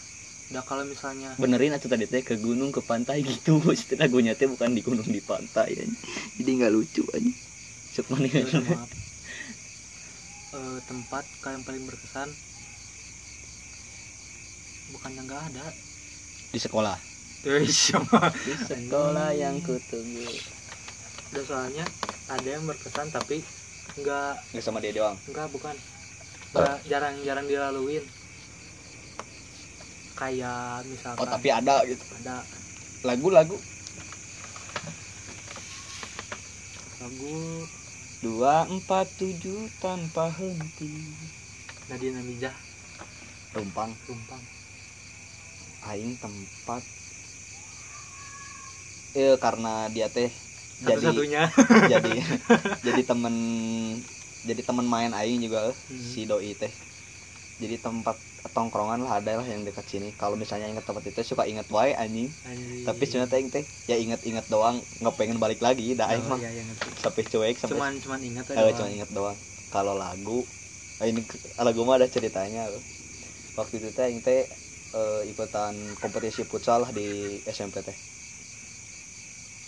[0.52, 3.64] Udah kalau misalnya benerin atau tadi teh ke gunung ke pantai gitu.
[3.80, 5.96] Setelah lagunya teh bukan di gunung di pantai anjing.
[6.36, 7.32] jadi nggak lucu aja
[7.96, 8.44] sok mana ya?
[10.52, 12.28] Eh, tempat kalian paling berkesan?
[14.92, 15.72] Bukan yang nggak ada.
[16.52, 17.11] Di sekolah
[17.42, 20.30] Sekolah yang kutunggu.
[21.34, 21.86] Udah soalnya
[22.30, 23.42] ada yang berkesan tapi
[23.98, 25.18] nggak nggak sama dia doang?
[25.26, 25.74] Nggak bukan.
[26.54, 28.06] Nggak jarang-jarang dilaluin.
[30.22, 32.04] Kayak misalkan oh tapi ada gitu.
[32.22, 32.46] Ada.
[33.10, 33.58] Lagu-lagu?
[37.02, 37.38] Lagu
[38.22, 41.10] dua empat tujuh tanpa henti.
[41.90, 42.54] Nadine Amijah
[43.58, 43.98] rumpang.
[44.06, 44.44] Rumpang.
[45.90, 47.01] Aing tempat
[49.16, 50.30] eh karena dia teh
[50.82, 51.42] jadi satu-satunya.
[51.92, 52.14] jadi
[52.88, 53.36] jadi temen
[54.42, 55.98] jadi temen main aing juga eh, Hmm.
[56.00, 56.74] si doi teh.
[57.62, 58.18] Jadi tempat
[58.58, 60.10] tongkrongan lah ada lah yang dekat sini.
[60.18, 62.30] Kalau misalnya ingat tempat itu suka ingat wae anjing.
[62.42, 62.82] Anjing.
[62.88, 64.82] tapi sebenarnya aing teh ya ingat-ingat doang.
[64.98, 66.40] Nggak pengen balik lagi dah aing Oh, mah.
[66.42, 66.64] iya, iya,
[66.98, 68.78] sampai cuek sampai cuman cuman ingat aja eh, doang.
[68.78, 69.38] cuma ingat doang.
[69.70, 70.40] Kalau lagu
[71.02, 71.26] Ah, ini
[71.58, 72.70] ala gue mah ada ceritanya.
[73.58, 74.40] Waktu itu teh aing teh
[74.98, 77.98] eh, ikutan kompetisi futsal lah di SMP teh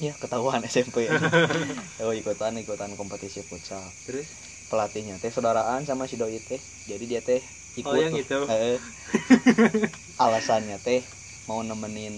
[0.02, 1.08] ya ketahuan SMP
[2.04, 3.94] oh ikutan ikutan kompetisi futsal.
[4.08, 4.28] Terus?
[4.70, 6.60] Pelatihnya teh saudaraan sama si doi teh.
[6.90, 7.42] Jadi dia teh
[7.78, 8.22] ikut Oh, yang tuh.
[8.26, 8.40] itu.
[8.50, 8.78] Heeh.
[10.24, 11.02] alasannya teh
[11.50, 12.16] mau nemenin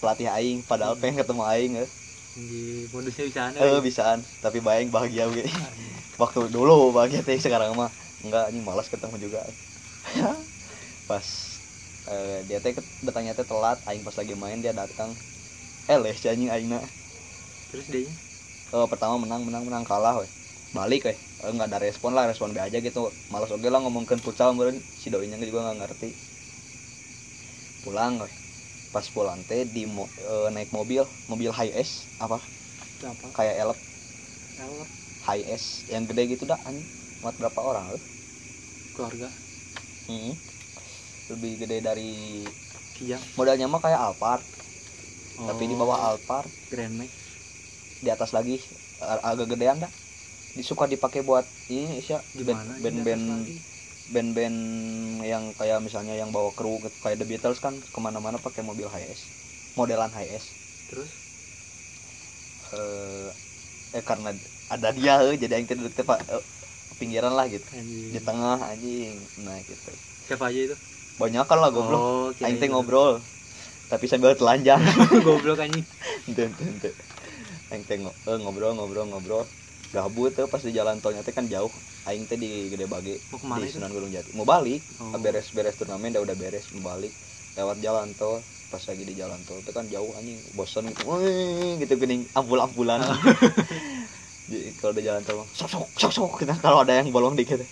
[0.00, 1.90] pelatih aing padahal pengen ketemu aing eh.
[2.34, 3.78] di modusnya bisa aneh Eh.
[3.84, 5.46] bisaan tapi bayang bahagia gue
[6.18, 7.90] waktu dulu bahagia teh sekarang mah
[8.24, 9.40] enggak ini malas ketemu juga.
[11.08, 11.26] Pas
[12.08, 12.72] eh, dia teh
[13.04, 15.10] datangnya teh telat aing pas lagi main dia datang.
[15.90, 16.70] Eh les anjing aing
[17.74, 18.06] terus dia
[18.70, 20.30] oh, pertama menang menang menang kalah weh.
[20.70, 21.18] Balik weh.
[21.42, 23.10] Eh, nggak ada respon lah respon B aja gitu.
[23.32, 24.78] Malas oke lah ngomongin futsal meureun.
[24.94, 26.08] Si doinya juga nggak ngerti.
[27.82, 28.34] Pulang weh.
[28.94, 31.02] Pas pulang teh di mo- eh, naik mobil.
[31.30, 32.38] Mobil high S apa?
[33.02, 33.26] Apa?
[33.34, 33.78] Kayak elep
[34.54, 34.86] Elok,
[35.26, 36.86] high S yang gede gitu dah anjing.
[37.22, 38.02] Muat berapa orang eh?
[38.94, 39.28] keluarga.
[40.06, 40.36] Hmm.
[41.24, 42.44] lebih gede dari
[42.92, 43.22] kijang.
[43.36, 44.44] modelnya mah kayak Alphard.
[45.40, 46.52] Oh, tapi di bawah Alphard.
[46.70, 47.10] Grand Max
[48.04, 48.60] di atas lagi
[49.00, 49.92] agak gedean dah.
[50.54, 53.56] Disuka dipakai buat ini sih gimana band ini band atas lagi?
[54.04, 54.58] band-band
[55.24, 58.84] yang kayak misalnya yang bawa kru gitu, kayak The Beatles kan ke mana-mana pakai mobil
[58.84, 59.32] high S
[59.80, 60.52] modelan high S.
[60.92, 61.08] Terus?
[62.74, 63.28] Eh,
[63.96, 64.36] eh karena
[64.68, 66.44] ada dia eh, jadi yang duduk teh, pak eh,
[67.00, 67.64] pinggiran lah gitu.
[67.72, 68.12] Anjing.
[68.12, 69.16] Di tengah anjing.
[69.40, 69.90] Nah gitu.
[70.28, 70.76] Siapa aja itu?
[71.18, 72.00] Banyak kan lah goblok.
[72.00, 73.24] Oh aing teh ngobrol
[73.88, 74.80] tapi sambil telanjang.
[75.26, 75.86] Goblok anjing.
[76.26, 76.90] Ente ente
[77.72, 79.46] aing teh eh, ngobrol ngobrol ngobrol.
[79.94, 81.70] Gabut tuh pas di jalan tolnya teh kan jauh.
[82.04, 84.34] Aing teh di Gede Bage mau ke mana di Sunan Gunung Jati.
[84.34, 84.82] Mau balik.
[85.00, 85.16] Oh.
[85.22, 87.14] beres beres turnamen udah udah beres mau balik.
[87.54, 91.06] Lewat jalan tol pas lagi di jalan tol itu kan jauh anjing bosan gitu.
[91.14, 92.98] Wih, gitu gening ampul ampulan
[94.50, 96.52] jadi kalau di jalan tol sok sok sok sok gitu.
[96.58, 97.62] Kalau ada yang bolong dikit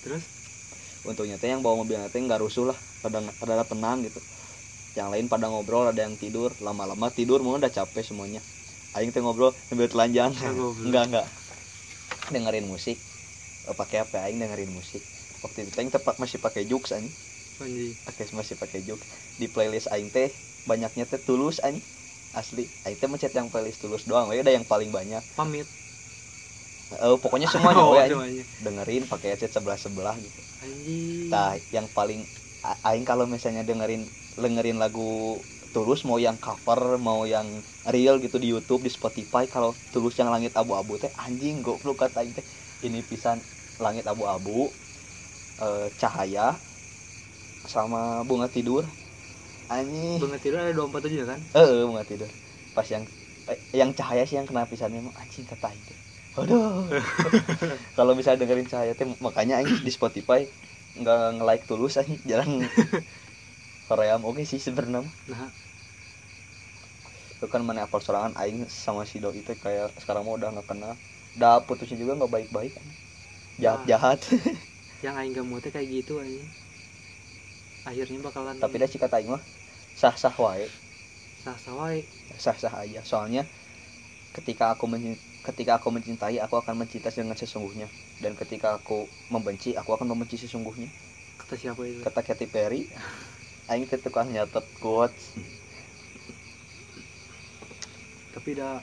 [0.00, 0.24] terus?
[1.04, 2.78] Untungnya teh yang bawa mobilnya teh nggak rusuh lah.
[3.04, 4.24] Pada pada tenang gitu.
[4.96, 6.48] Yang lain pada ngobrol ada yang tidur.
[6.64, 8.40] Lama-lama tidur mau udah capek semuanya
[8.98, 10.34] aing teh ngobrol sambil telanjang.
[10.82, 11.26] Enggak enggak.
[12.30, 12.98] Dengerin musik.
[13.68, 15.02] Eh, pakai apa aing dengerin musik.
[15.44, 17.12] Waktu itu aing tepat masih pakai jux anjing.
[17.60, 17.94] Anjing.
[18.02, 19.00] Pakai masih pakai jux
[19.38, 20.32] di playlist aing teh
[20.66, 21.84] banyaknya teh tulus anjing.
[22.34, 22.66] Asli.
[22.86, 24.42] Aing teh mencet yang playlist tulus doang we.
[24.42, 25.22] Udah yang paling banyak.
[25.38, 25.66] Pamit.
[26.90, 28.44] Eh, pokoknya semuanya oh, we semuanya.
[28.66, 30.40] Dengerin pakai headset sebelah sebelah gitu.
[30.66, 31.30] Anjing.
[31.30, 32.26] Nah, yang paling
[32.84, 34.04] aing kalau misalnya dengerin
[34.36, 35.38] dengerin lagu
[35.74, 37.48] Tulus mau yang cover mau yang
[37.94, 42.16] real gitu di YouTube di Spotify kalau Tulus yang langit abu-abu teh anjing goblok kata
[42.22, 42.46] aing teh.
[42.86, 43.38] Ini pisan
[43.84, 44.74] langit abu-abu
[45.60, 46.60] eh, cahaya
[47.64, 48.84] sama bunga tidur.
[49.70, 50.18] Anjing.
[50.22, 51.40] Banget tidur ada 247 kan?
[51.54, 52.30] Eh eh, bunga tidur.
[52.76, 53.04] Pas yang
[53.50, 55.98] eh, yang cahaya sih yang kena pisan emang anjing kata teh.
[56.38, 56.86] Aduh
[57.96, 60.46] kalau misalnya dengerin cahaya teh makanya aing di Spotify
[60.98, 62.50] nggak nge-like tulus aja jarang
[63.90, 65.02] Korea oke sih sebenarnya.
[65.26, 65.50] Nah.
[67.34, 70.68] Itu kan mana apal sorangan aing sama si doi itu kayak sekarang mah udah nggak
[70.70, 70.94] kenal
[71.34, 72.72] udah putusnya juga nggak baik-baik.
[73.58, 74.18] Jahat jahat.
[75.04, 76.46] Yang aing gak mau teh kayak gitu anjing
[77.80, 79.42] akhirnya bakalan tapi dah si kata aing mah
[79.96, 80.68] sah sah wae.
[81.40, 82.04] Sah sah wae.
[82.36, 83.00] Sah sah aja.
[83.02, 83.48] Soalnya
[84.36, 87.88] ketika aku men ketika aku mencintai aku akan mencintai dengan sesungguhnya.
[88.20, 90.92] Dan ketika aku membenci aku akan membenci sesungguhnya.
[91.40, 92.04] Kata siapa itu?
[92.04, 92.84] Kata Katy Perry
[93.70, 95.24] aing teh tukang nyatet quotes.
[98.34, 98.78] Tapi dah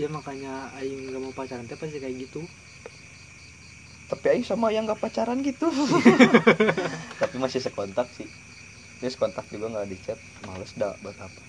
[0.00, 2.42] ya makanya aing gak mau pacaran teh pasti kayak gitu.
[4.10, 5.66] Tapi aing sama yang gak pacaran gitu.
[7.20, 8.28] Tapi masih sekontak sih.
[9.00, 10.18] Terus kontak juga nggak di chat.
[10.46, 11.42] Males dah buat apa.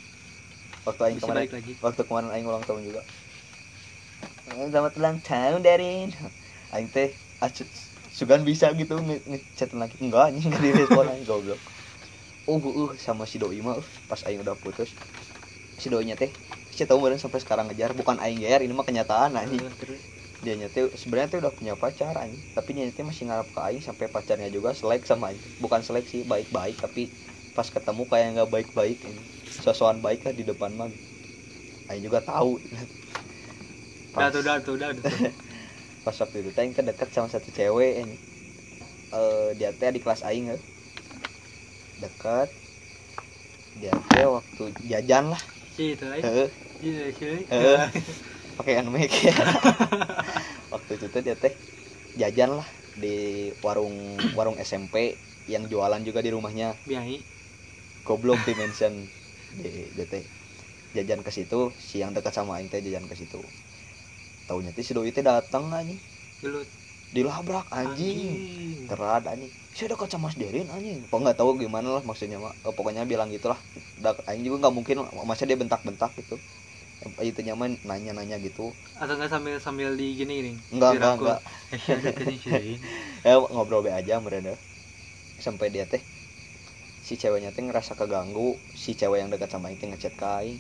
[0.88, 1.74] Waktu aing kemarin lagi.
[1.82, 3.02] waktu kemarin aing ulang tahun juga.
[4.46, 6.10] Selamat ulang tahun Darin.
[6.74, 7.10] Aing teh
[7.42, 7.64] acu
[8.10, 9.96] sugan bisa gitu nge- ngechat lagi.
[10.02, 11.62] Enggak anjing nggak direspon aing goblok
[12.52, 14.90] uh uh sama si doi mah uh, pas aing udah putus.
[15.82, 16.32] Si doinya teh
[16.76, 17.92] saya tahu badan sampai sekarang ngejar.
[18.00, 19.64] Bukan aing GR ini mah kenyataan anjing.
[19.68, 20.02] Eh, terus?
[20.44, 22.42] Dia nyete sebenarnya tuh udah punya pacar anjing.
[22.58, 25.42] Tapi dia nyete masih ngarap ke aing sampai pacarnya juga selek sama aing.
[25.64, 27.02] Bukan selek sih baik-baik tapi
[27.56, 29.24] pas ketemu kayak nggak baik-baik ini.
[29.64, 30.92] Sosokan baik lah di depan mah.
[31.90, 32.60] Aing juga tahu.
[34.16, 35.06] Udah tuh udah tuh udah tuh.
[36.06, 38.16] Pas waktu itu aing teh deket sama satu cewek ini.
[39.20, 40.62] Eh dia teh di kelas aing eh.
[42.00, 42.50] Deket
[43.76, 45.42] dia teh waktu jajan lah.
[45.76, 46.08] Si itu
[47.52, 47.90] Heeh.
[48.56, 49.36] pakai anmek ya
[50.74, 51.54] waktu itu tuh dia teh
[52.16, 56.80] jajan lah di warung warung SMP yang jualan juga di rumahnya.
[56.88, 57.28] Biai
[58.08, 59.12] goblok dimension
[59.60, 60.24] di dia teh
[60.96, 63.44] jajan ke situ siang dekat sama aing teh jajan ke situ.
[64.48, 65.96] Taunya teh si doi teh datang aja
[66.42, 66.70] gelut
[67.12, 68.42] dilabrak anjing.
[68.90, 69.52] Terad anjing.
[69.76, 71.04] Saya dekat sama Mas Derin anjing.
[71.10, 72.54] Kok nggak tahu gimana lah maksudnya mak.
[72.64, 73.60] Eh, pokoknya bilang gitulah
[74.30, 74.96] anjing juga nggak mungkin
[75.28, 76.40] masa dia bentak-bentak gitu.
[77.22, 78.74] Itu nyaman nanya-nanya gitu.
[78.96, 80.52] Atau nggak sambil sambil di gini gini?
[80.74, 81.18] Enggak enggak dirangkul.
[81.20, 81.40] enggak
[83.28, 84.56] eh ya ngobrol be aja mereka
[85.46, 86.04] sampai dia teh
[87.08, 88.50] si ceweknya teh ngerasa keganggu.
[88.84, 90.60] Si cewek yang dekat sama itu ngechat ke aing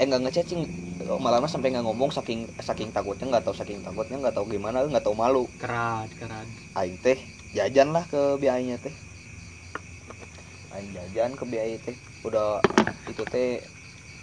[0.00, 0.58] eh nggak sih
[1.24, 5.04] malah sampai nggak ngomong saking saking takutnya nggak tahu saking takutnya nggak tahu gimana nggak
[5.06, 5.44] tahu malu.
[5.62, 7.18] Kerat kerat aing teh
[7.56, 8.94] jajan lah ke biayanya teh.
[10.74, 11.96] Aing jajan ke biaya teh.
[12.26, 12.62] Udah
[13.10, 13.48] itu teh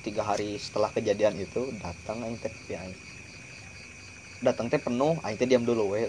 [0.05, 2.95] tiga hari setelah kejadian itu datang aing teh ke biaya
[4.45, 6.03] datang teh penuh aing teh diam dulu we.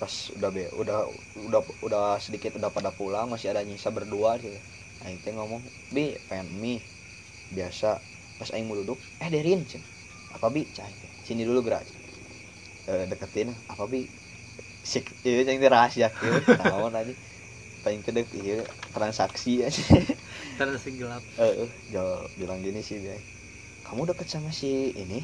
[0.00, 0.98] Pas udah be udah
[1.48, 4.58] udah udah sedikit udah pada pulang masih ada nyisa berdua sih.
[5.04, 5.62] Aing teh ngomong
[5.94, 6.80] bi pengen mie.
[7.52, 8.02] Biasa
[8.38, 9.82] pas aing mau duduk eh derin cen
[10.34, 10.62] apa bi?
[10.76, 11.84] Cah aing sini dulu gerak
[12.90, 14.06] eh, deketin apa bi?
[14.86, 17.14] Sik iya yang rahasia kieu naon aja
[17.82, 18.62] paling teh dek ieu
[18.94, 19.82] transaksi aja
[20.58, 21.22] terus gelap.
[21.38, 23.20] Eh jauh bilang gini sih biay
[23.86, 25.22] kamu deket sama si ini?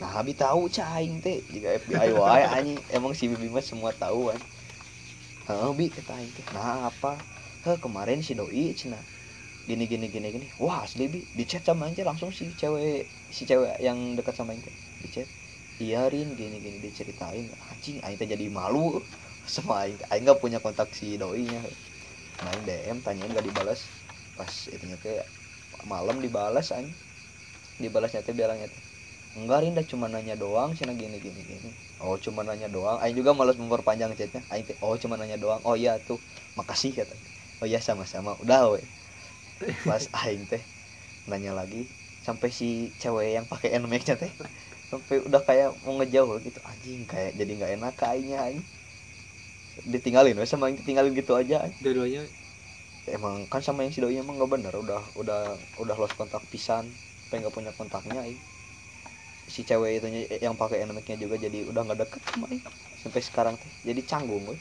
[0.00, 1.38] Nah Abi tahu caing teh.
[1.46, 2.78] Jika FBI wae anjing.
[2.90, 4.40] Emang si Bibi mah semua tahu kan
[5.48, 6.46] Heeh, Bi kata aing teh.
[6.54, 7.12] Nah, apa?
[7.66, 9.02] Heh, kemarin si doi cenah.
[9.62, 10.46] Gini gini gini gini.
[10.58, 14.52] Wah, asli Bi, di chat sama teh langsung si cewek si cewek yang dekat sama
[14.58, 14.74] teh.
[14.98, 15.28] Di chat.
[15.78, 17.46] Iya, Rin, gini gini diceritain.
[17.70, 19.02] Anjing, aing jadi malu
[19.46, 19.98] sama aing.
[20.10, 21.62] Aing enggak punya kontak si doinya.
[22.42, 23.80] Nah, aing DM tanyain enggak dibalas.
[24.38, 25.22] Pas itunya teh
[25.86, 26.90] malam dibalas aing.
[27.82, 28.82] Dibalasnya teh bilangnya teh
[29.38, 31.70] enggak Rinda cuma nanya doang cina gini gini gini
[32.04, 35.72] oh cuma nanya doang Aing juga malas memperpanjang chatnya Aing oh cuma nanya doang oh
[35.72, 36.20] iya tuh
[36.58, 37.16] makasih kata
[37.60, 38.82] oh iya sama-sama udah we
[39.86, 40.62] pas Aing teh
[41.30, 41.78] nanya lagi
[42.26, 42.66] sampai si
[43.00, 44.32] cewek yang pakai nmax teh
[44.90, 48.62] sampai udah kayak mau ngejauh gitu anjing kayak jadi nggak enak kayaknya Aing
[49.92, 52.22] ditinggalin we sama Aing ditinggalin gitu aja dua-duanya
[53.16, 55.40] emang kan sama yang si doi emang nggak bener udah udah
[55.82, 56.84] udah lost kontak pisan
[57.28, 58.40] pengen nggak punya kontaknya Aing.
[59.54, 60.06] si cewek itu
[60.44, 62.64] yang pakai NMAX-nya juga jadi udah nggak deket sama Aing.
[63.02, 64.58] sampai sekarang teh jadi canggung gue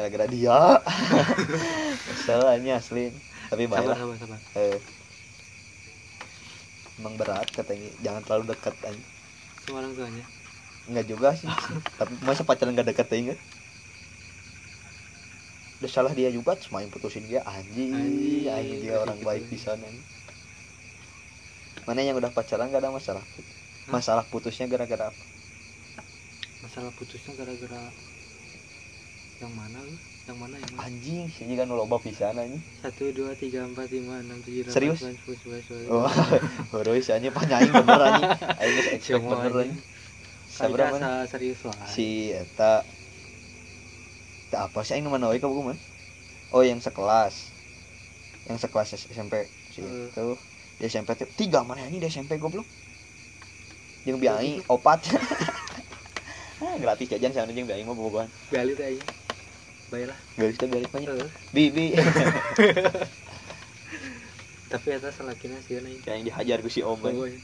[0.00, 0.80] gara-gara dia.
[2.08, 3.12] Masalahnya asli
[3.52, 3.96] tapi sabar baiklah.
[4.00, 4.38] sabar sabar.
[4.56, 4.78] Eh,
[6.96, 7.92] emang berat katanya.
[8.00, 9.04] Jangan terlalu dekat aja
[9.68, 10.24] sama orang tuanya.
[10.88, 11.46] Nggak juga sih.
[12.00, 13.36] Tapi masa pacaran nggak deket aja
[15.80, 17.96] udah salah dia juga terus main putusin dia anjing.
[17.96, 19.52] Anjing, anjing dia orang gitu baik aja.
[19.52, 19.88] di sana
[21.88, 23.24] mana yang udah pacaran gak ada masalah?
[23.88, 25.22] Masalah putusnya gara-gara apa?
[26.60, 27.80] Masalah putusnya gara-gara
[29.40, 29.96] yang mana lu
[30.28, 30.84] yang mana yang mana?
[30.84, 32.60] Anjing sih juga nu loba pisan anjing.
[32.84, 35.00] Satu dua tiga empat lima enam tujuh delapan Serius?
[35.88, 36.12] oh
[36.76, 38.28] baru sih anjing panyaing bener anjing.
[38.60, 39.72] Aing geus expect bener anjing.
[39.72, 39.78] anjing.
[40.50, 42.84] Sabra mana serius lah si eta
[44.50, 45.78] eta apa sih aing mana we ka buku man
[46.52, 47.32] oh yang sekelas.
[48.44, 50.12] Yang sekelas SMP si Eh.
[50.12, 50.36] itu.
[50.76, 52.68] Di SMP tiga mana ini di SMP goblok?
[54.04, 55.00] Jeung biai opat.
[56.60, 58.28] Ah, gratis jajan sana jeung biai mah bobogohan.
[58.52, 59.19] Gali teh aja
[59.90, 60.18] baiklah.
[60.38, 61.86] Garis teh balik banyak Eh, bibi
[64.70, 67.34] tapi atas selakina sih nih yang dihajar ku si om kan boy.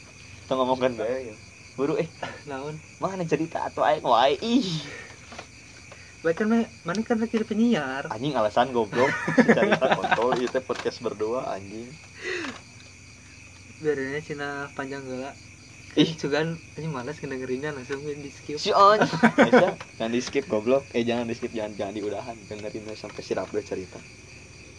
[0.46, 1.34] Kita ngomongkan bae
[1.74, 2.06] buru eh.
[2.46, 2.78] Naon?
[3.02, 4.06] Mana cerita atau aing?
[4.06, 4.86] Wae ih.
[6.22, 8.06] Baca mah mana kan lagi penyiar?
[8.14, 9.10] Anjing alasan goblok.
[9.46, 11.90] Cerita kontol itu podcast berdua anjing.
[13.82, 15.34] Biarnya cina panjang gala
[15.96, 16.12] Ih.
[16.20, 18.60] cuman ini malas ngedengerinnya langsung di skip.
[18.60, 19.00] Si on
[19.96, 20.84] jangan di skip goblok.
[20.92, 22.36] Eh jangan di skip jangan jangan diudahan.
[22.44, 23.96] Dengerin sampai si Rabdo cerita.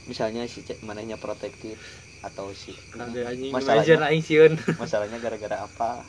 [0.06, 1.82] Misalnya si cek mananya protektif
[2.22, 6.06] atau si Masalahnya- masalahnya aing sieun masalahnya gara-gara apa?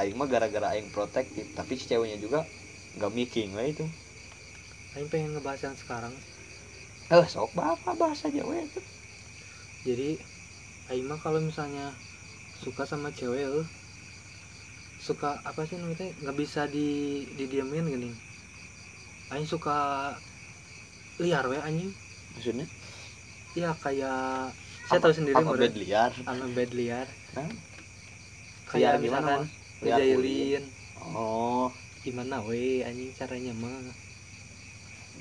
[0.00, 2.48] Aing mah gara-gara aing protektif tapi si ceweknya juga
[2.96, 3.84] nggak miking lah itu.
[4.96, 6.14] Aing pengen ngebahas yang sekarang.
[7.12, 8.80] Eh sok apa bahasa Jawa itu
[9.82, 10.14] jadi
[10.94, 11.90] aing mah kalau misalnya
[12.62, 13.66] suka sama cewek eh,
[15.02, 18.10] suka apa sih namanya nggak bisa di didiamin gini.
[19.34, 20.14] Aing suka
[21.18, 21.90] liar we anjing.
[22.38, 22.66] Maksudnya?
[23.58, 24.54] Ya kayak
[24.86, 25.62] saya tahu sendiri apa meureun.
[25.66, 26.10] bed liar?
[26.30, 27.06] Anu bed liar?
[27.34, 27.50] Hah?
[28.72, 29.32] kayak Liar gimana,
[29.82, 30.64] ngejailin
[31.02, 31.68] oh.
[32.02, 33.70] Gimana we anjing caranya mah?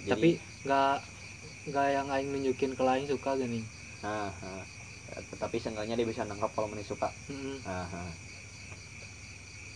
[0.06, 0.30] Jadi- tapi
[0.66, 0.98] nggak
[1.74, 3.62] nggak yang aing nunjukin ke lain suka gini.
[4.02, 4.66] Nah, nah.
[5.38, 7.12] tapi seenggaknya dia bisa nangkap kalau mana suka.
[7.68, 8.31] Nah, nah.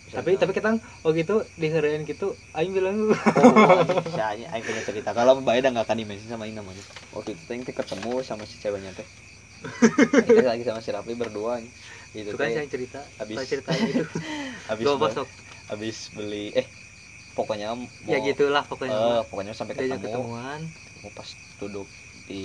[0.06, 0.70] Tapi tapi kita
[1.02, 3.10] oh gitu diherian gitu aing bilang.
[3.10, 3.82] Oh
[4.16, 5.10] saya aing punya cerita.
[5.18, 8.56] Kalau mbak Eda nggak akan dimensi sama ini namanya waktu itu aing ketemu sama si
[8.62, 9.08] ceweknya teh.
[10.22, 11.72] Aing teh lagi sama si Rafli berdua nih.
[12.16, 14.04] itu itu kan yang cerita habis- Saya ceritain itu
[14.70, 15.28] habis gua be- masuk
[15.72, 16.68] habis beli eh
[17.38, 17.68] pokoknya
[18.06, 18.96] ya mau- gitulah pokoknya.
[18.96, 19.22] Eh, mah.
[19.30, 20.04] pokoknya sampai ketemu.
[20.06, 20.62] ketemuan.
[21.04, 21.88] Mau pas duduk
[22.30, 22.42] di,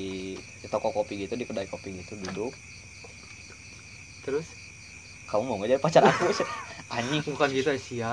[0.63, 2.53] di toko kopi gitu di kedai kopi gitu duduk.
[4.25, 4.47] Terus?
[5.31, 6.25] Kamu mau nggak jadi pacar aku
[6.97, 8.13] anjing bukan gitu sia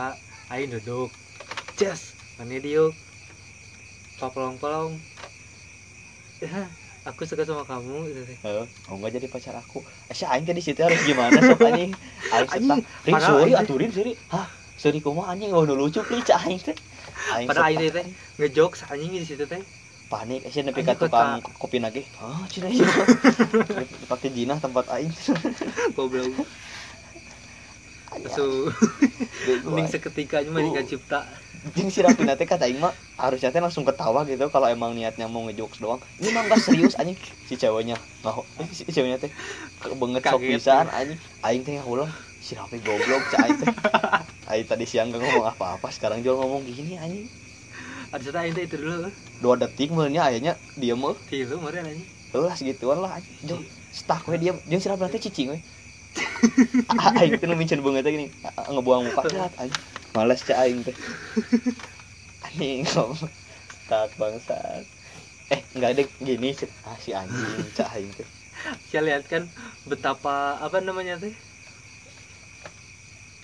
[0.51, 1.09] aing duduk.
[1.79, 2.01] Jas
[2.37, 2.93] mana diuk.
[4.19, 4.93] Papelong-pelong
[6.41, 6.69] Ya,
[7.01, 8.37] aku suka sama kamu gitu teh.
[8.45, 9.81] Eh, mau nggak jadi pacar aku.
[10.13, 11.91] Si aing tadi situ harus gimana sok anjing?
[12.29, 14.13] Aing Anjing, serta rin padahal sorry aing teh- aturin sorry.
[14.29, 14.47] Hah?
[14.77, 15.49] Sorry kumaha anjing?
[15.57, 16.77] Oh lucu pli cah aing teh.
[17.33, 18.05] Aing pada aing teh
[18.37, 19.63] ngejok anjing di situ teh.
[20.07, 22.87] Panik sih nepi ka tukang kopi nage ah cina ieu
[24.07, 25.11] pakai jinah tempat aing.
[25.95, 26.47] Goblok
[28.27, 30.83] Bego, mending seketika mah Uh.
[30.83, 31.23] cipta
[31.75, 35.43] Jeung si Rapina teh kata mah harusnya teh langsung ketawa gitu kalau emang niatnya mau
[35.49, 35.99] ngejokes doang.
[36.21, 37.97] Ini mah enggak serius anjing si ceweknya.
[38.23, 39.31] Nah, eh, si ceweknya teh
[39.97, 41.19] banget sok pisan anjing.
[41.43, 43.67] Aing teh ulang si Rapi goblok cah aing teh.
[44.53, 47.27] Aing tadi siang gak ngomong apa-apa, sekarang jual ngomong gini anjing.
[48.07, 49.11] ada cerita aing teh itu dulu
[49.43, 51.19] Dua detik mulanya akhirnya diem mah.
[51.27, 53.35] tilu kemarin anjing Heuh segituan lah anjing.
[53.43, 53.59] Jol,
[53.91, 55.59] stuck we dia jeung si Rapina teh cicing we.
[57.19, 58.25] Aing teh nu micen banget gini,
[58.73, 59.81] ngebuang muka cat anjing.
[60.15, 60.97] Males cah aing teh.
[62.45, 62.81] Anjing
[63.89, 64.85] tak bangsat.
[65.53, 66.49] Eh, enggak ada gini
[66.89, 68.27] ah si anjing cah aing teh.
[68.87, 69.43] saya lihat kan
[69.89, 70.29] betapa
[70.65, 71.33] apa namanya teh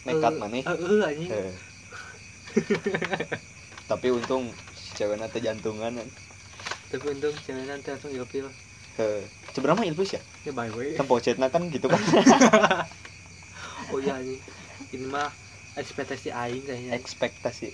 [0.06, 0.64] Nekat Eh, maneh.
[0.68, 1.54] eh, eh, anjing Heuh.
[3.90, 4.44] Tapi untung
[4.76, 5.94] si ceweknya teh jantungan.
[6.92, 8.48] tapi untung cewek nanti langsung ilfil
[9.78, 10.22] Mah ilfus ya.
[10.46, 11.98] ya bye way Tempocetna kan gitu kan.
[13.94, 14.42] oh iya anjing
[14.94, 15.30] ini mah
[15.78, 17.74] ekspektasi aing kayaknya Ekspektasi.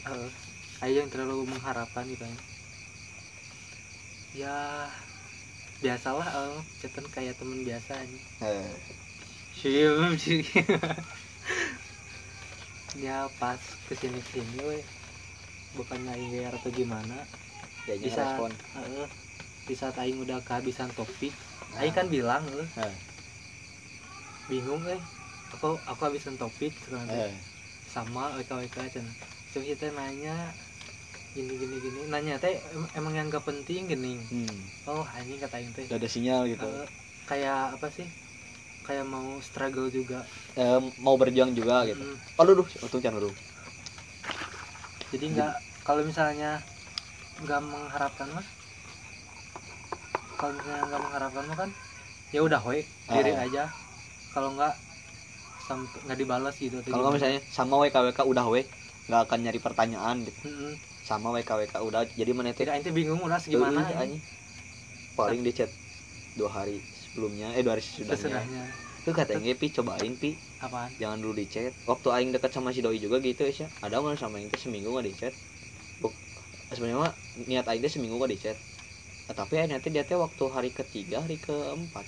[0.83, 2.43] Aing yang terlalu mengharapkan gitu anjing.
[4.37, 4.87] ya
[5.83, 7.97] biasalah eh, chatan kayak temen biasa
[8.39, 8.69] Heuh.
[9.59, 10.15] Sium
[13.05, 14.79] ya pas ke sini ke sini we
[15.75, 17.27] bukan aing atau gimana
[18.09, 18.51] saat respon.
[18.79, 19.07] eh,
[19.69, 21.29] di saat aing udah kehabisan topik
[21.69, 21.85] Nah.
[21.85, 22.95] aing kan bilang eh, Heuh.
[24.49, 24.97] bingung eh
[25.53, 27.05] aku aku habisan topik sekarang.
[27.07, 27.33] Heuh.
[27.85, 29.11] sama WK WK cina
[29.49, 30.53] terus kita nanya
[31.33, 34.57] gini gini gini nanya teh em- emang yang gak penting gini Hmm.
[34.85, 36.65] oh anjing kata aing teh Udah ada sinyal gitu.
[36.65, 36.85] Eh,
[37.25, 38.05] kayak apa sih
[38.81, 42.01] kayak mau struggle juga Eh, mau berjuang juga gitu.
[42.01, 43.31] Mm, Oh, duh, untung jangan dulu.
[45.09, 46.61] jadi nggak kalau misalnya
[47.41, 48.45] nggak mengharapkan mah
[50.39, 51.69] kalau misalnya nggak mengharapkan mah kan
[52.31, 52.79] ya udah we
[53.11, 53.43] diri Ah.
[53.45, 53.63] aja
[54.33, 54.73] kalau nggak
[55.67, 58.61] sampai nggak dibalas gitu Kalau misalnya sama WKWK udah we
[59.09, 60.39] nggak akan nyari pertanyaan gitu.
[60.45, 60.73] Mm-mm.
[61.05, 64.21] Sama WKWK udah jadi mana tidak ente bingung udah gimana anjing.
[65.17, 65.69] Paling di chat
[66.37, 68.15] dua hari sebelumnya eh dua hari sesudahnya.
[68.15, 68.63] sesudahnya
[69.03, 71.73] Tuh kata Pi cobain Pi apaan jangan dulu di chat.
[71.89, 73.67] Waktu aing deket sama si doi juga gitu ya.
[73.83, 75.33] Ada nggak sama aing teh seminggu nggak di chat.
[76.69, 77.11] Sebenarnya
[77.49, 78.57] niat aing seminggu nggak di chat.
[79.29, 82.05] Tapi akhirnya teh dia teh waktu hari ketiga hari keempat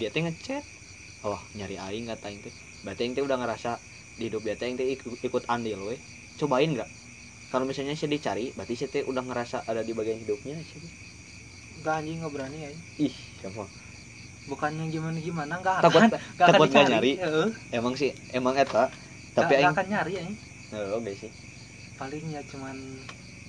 [0.00, 0.64] dia teh ngechat.
[1.28, 2.54] Oh nyari aing kata aing teh.
[2.84, 3.70] Berarti aing teh udah ngerasa
[4.18, 5.96] di hidup dia teh aing teh ikut, ikut andil we.
[6.40, 6.90] Cobain nggak?
[7.52, 10.80] Kalau misalnya saya dicari, berarti saya teh udah ngerasa ada di bagian hidupnya sih.
[11.78, 13.70] nggak anjing nggak berani ya Ih, siapa?
[14.50, 16.10] bukannya gimana gimana nggak Takut akan
[16.48, 17.12] takut nggak dicari nyari.
[17.22, 17.48] Heeh.
[17.78, 18.90] emang sih, emang eta.
[19.36, 20.24] Tapi nggak aing akan nyari ya
[20.74, 21.30] Eh, oke sih.
[21.98, 22.76] paling ya cuman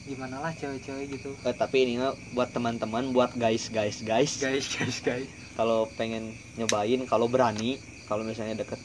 [0.10, 1.94] gimana lah cewek-cewek gitu Eh, tapi ini
[2.36, 4.32] buat teman-teman, buat guys, guys, guys.
[4.44, 6.24] guys guys guys Kalau pengen
[6.60, 7.78] nyobain, kalau berani,
[8.10, 8.80] kalau misalnya deket,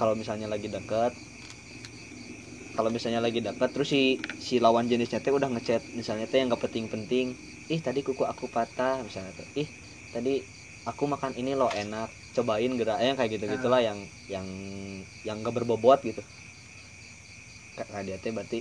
[0.00, 1.12] kalau misalnya lagi deket,
[2.76, 4.02] kalau misalnya lagi deket, terus si
[4.46, 7.26] si lawan jenisnya teh udah ngechat, misalnya teh yang gak penting-penting,
[7.72, 9.68] ih tadi kuku aku patah, misalnya teh, ih
[10.14, 10.30] tadi
[10.90, 13.98] aku makan ini loh enak, cobain gerak, eh, yang kayak gitu gitulah yang
[14.34, 14.46] yang
[15.26, 16.22] yang gak berbobot gitu.
[17.78, 18.58] Karena dia teh berarti,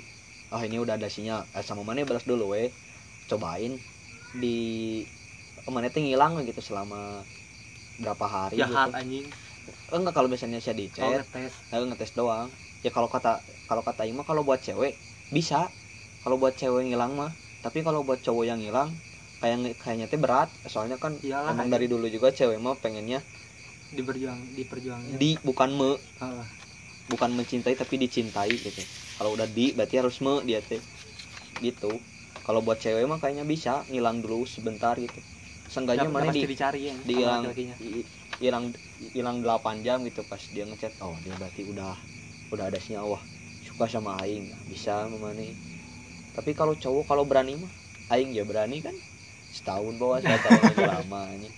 [0.54, 2.68] oh ini udah ada sinyal, eh, sama mana balas dulu weh,
[3.30, 3.74] cobain
[4.42, 4.48] di
[5.76, 7.24] mana teh ngilang gitu selama
[8.02, 9.00] berapa hari jahat gitu.
[9.00, 9.28] anjing.
[9.96, 11.54] Enggak kalau misalnya saya di oh chat ngetes.
[11.70, 12.50] saya ngetes doang.
[12.86, 13.32] Ya kalau kata
[13.70, 14.94] kalau kata Ima kalau buat cewek
[15.36, 15.60] bisa.
[16.24, 17.32] Kalau buat cewek ngilang mah.
[17.64, 18.90] Tapi kalau buat cowok yang ngilang
[19.42, 20.50] kayak kayaknya teh berat.
[20.72, 21.74] Soalnya kan Iyalah, emang anjing.
[21.74, 23.20] dari dulu juga cewek mah pengennya
[23.94, 25.14] diperjuang diperjuangin.
[25.22, 25.90] di bukan me.
[26.22, 26.46] Heeh.
[27.12, 28.82] bukan mencintai tapi dicintai gitu
[29.18, 30.82] kalau udah di berarti harus me dia teh.
[31.62, 31.92] Gitu.
[32.44, 35.20] Kalau buat cewek mah kayaknya bisa ngilang dulu sebentar gitu.
[35.70, 37.44] Seenggaknya Nggak- mana di dicari ya di sama hilang
[38.44, 38.66] hilang
[39.16, 41.00] hilang 8 jam gitu pas dia ngechat.
[41.00, 41.96] Oh dia berarti udah
[42.52, 43.08] udah ada sinyal.
[43.16, 43.24] Wah
[43.64, 44.52] suka sama aing.
[44.68, 45.56] Bisa memani
[46.34, 47.74] tapi kalau cowok kalau berani mah
[48.10, 48.96] aing ya berani kan?
[49.54, 51.50] Setahun bawa saya tahu lagi lama ini.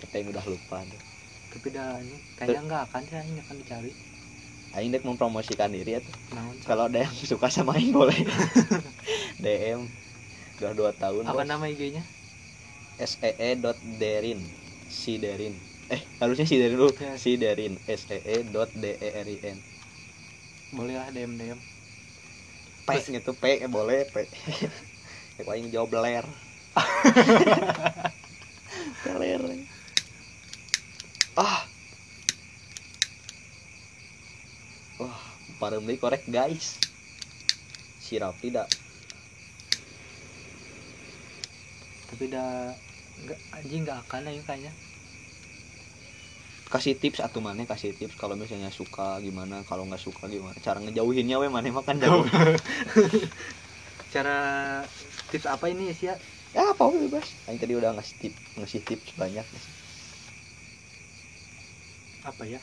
[0.00, 1.02] Kita yang udah lupa tuh.
[1.50, 3.90] Tapi dah ini kayaknya nggak akan sih anjing akan dicari
[4.78, 6.00] aing dek mempromosikan diri ya
[6.62, 8.14] kalau ada yang suka sama aing boleh.
[9.42, 9.88] DM
[10.60, 11.48] udah dua tahun apa bos.
[11.48, 12.04] nama IG-nya
[13.00, 14.38] SEE dot derin.
[14.90, 15.56] Si derin
[15.90, 16.92] eh harusnya si derin dulu.
[17.00, 17.16] Ya.
[17.18, 19.58] si derin SEE dot D E R I N.
[20.76, 21.58] Boleh lah DM DM
[22.86, 24.28] P gitu P eh, boleh P.
[25.40, 26.26] Paling jawab beler
[29.04, 29.42] beler
[31.40, 31.66] ah
[35.00, 35.16] wah
[35.70, 36.82] parem deui korek guys.
[38.02, 38.66] Sirap tidak
[42.10, 42.76] tapi udah
[43.24, 44.72] nggak anjing nggak akan aing kayaknya.
[46.68, 48.12] Kasih tips atau mana kasih tips.
[48.20, 49.64] Kalau misalnya suka gimana?
[49.64, 50.52] Kalau nggak suka gimana?
[50.60, 52.28] Cara ngejauhinnya we mana makan jauh.
[54.14, 54.38] Cara
[55.32, 56.20] tips apa ini sih ya
[56.52, 57.24] ya apa bebas.
[57.48, 59.46] Aing tadi udah ngasih tip ngasih tips banyak.
[62.26, 62.60] Apa ya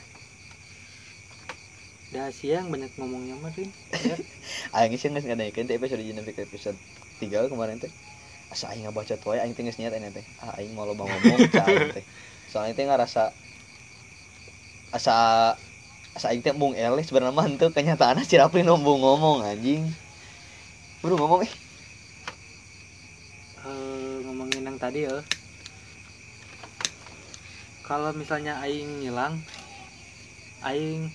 [2.07, 3.67] Dah siang banyak ngomongnya mah ya.
[4.75, 6.77] Aing sih nggak ngadaikan teh episode jadi ke episode
[7.19, 7.91] tiga kemarin teh.
[8.47, 10.25] Asa aing ngabaca tuh aing teh niat teh.
[10.39, 12.03] Ah aing mau loba ngomong cah teh.
[12.47, 13.35] Soalnya teh ngerasa
[14.95, 15.15] asa
[16.15, 19.83] asa aing teh mung eleh sebenarnya mah henteu kenyataanna si Rapli nombong ngomong anjing.
[21.03, 21.51] Buru ngomong eh.
[23.67, 25.27] Eh, ngomongin yang tadi ya.
[27.83, 29.43] Kalau misalnya aing ngilang
[30.63, 31.11] aing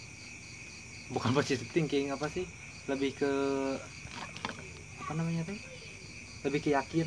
[1.12, 2.44] bukan positive thinking apa sih?
[2.90, 3.32] Lebih ke
[5.02, 5.58] apa namanya teh
[6.42, 7.06] lebih ke yakin.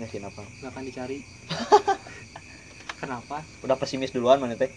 [0.00, 0.42] Yakin apa?
[0.60, 1.18] Nggak akan dicari.
[3.00, 3.42] Kenapa?
[3.60, 4.70] Udah pesimis duluan mana teh?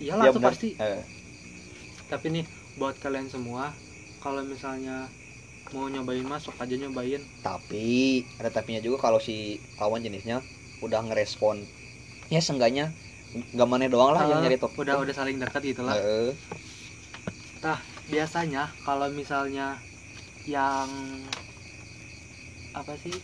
[0.00, 0.52] Iyalah itu benar.
[0.54, 0.68] pasti.
[0.78, 1.02] Eh,
[2.08, 2.44] tapi nih
[2.80, 3.74] buat kalian semua
[4.24, 5.10] kalau misalnya
[5.76, 7.20] mau nyobain masuk aja nyobain.
[7.44, 10.40] Tapi ada tapinya juga kalau si lawan jenisnya
[10.80, 11.60] udah ngerespon.
[12.32, 12.92] Ya seenggaknya
[13.52, 16.00] nggak mana doang lah yang Eh, nyari top udah udah saling dekat gitu lah
[17.58, 17.80] Heeh.
[18.06, 19.82] biasanya kalau misalnya
[20.46, 20.86] yang
[22.70, 23.14] apa sih?